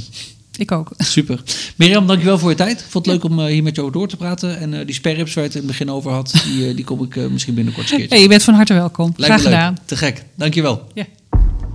Ik 0.57 0.71
ook. 0.71 0.91
Super. 0.97 1.43
Mirjam, 1.75 2.07
dankjewel 2.07 2.37
voor 2.37 2.49
je 2.49 2.55
tijd. 2.55 2.79
Ik 2.79 2.85
vond 2.89 3.05
het 3.05 3.15
ja. 3.15 3.21
leuk 3.21 3.31
om 3.31 3.39
uh, 3.39 3.45
hier 3.45 3.63
met 3.63 3.75
jou 3.75 3.91
door 3.91 4.07
te 4.07 4.17
praten. 4.17 4.59
En 4.59 4.73
uh, 4.73 4.85
die 4.85 4.95
sperrips 4.95 5.33
waar 5.33 5.43
je 5.43 5.49
het 5.49 5.59
in 5.59 5.67
het 5.67 5.77
begin 5.77 5.91
over 5.91 6.11
had, 6.11 6.41
die, 6.45 6.69
uh, 6.69 6.75
die 6.75 6.85
kom 6.85 7.03
ik 7.03 7.29
misschien 7.29 7.53
binnenkort 7.53 7.91
een 7.91 7.97
keertje. 7.97 8.13
Hey, 8.13 8.23
je 8.23 8.29
bent 8.29 8.43
van 8.43 8.53
harte 8.53 8.73
welkom. 8.73 9.13
Lijkt 9.15 9.33
Graag 9.33 9.43
gedaan. 9.43 9.77
Te 9.85 9.95
gek. 9.95 10.25
Dankjewel. 10.35 10.87
Ja. 10.93 11.05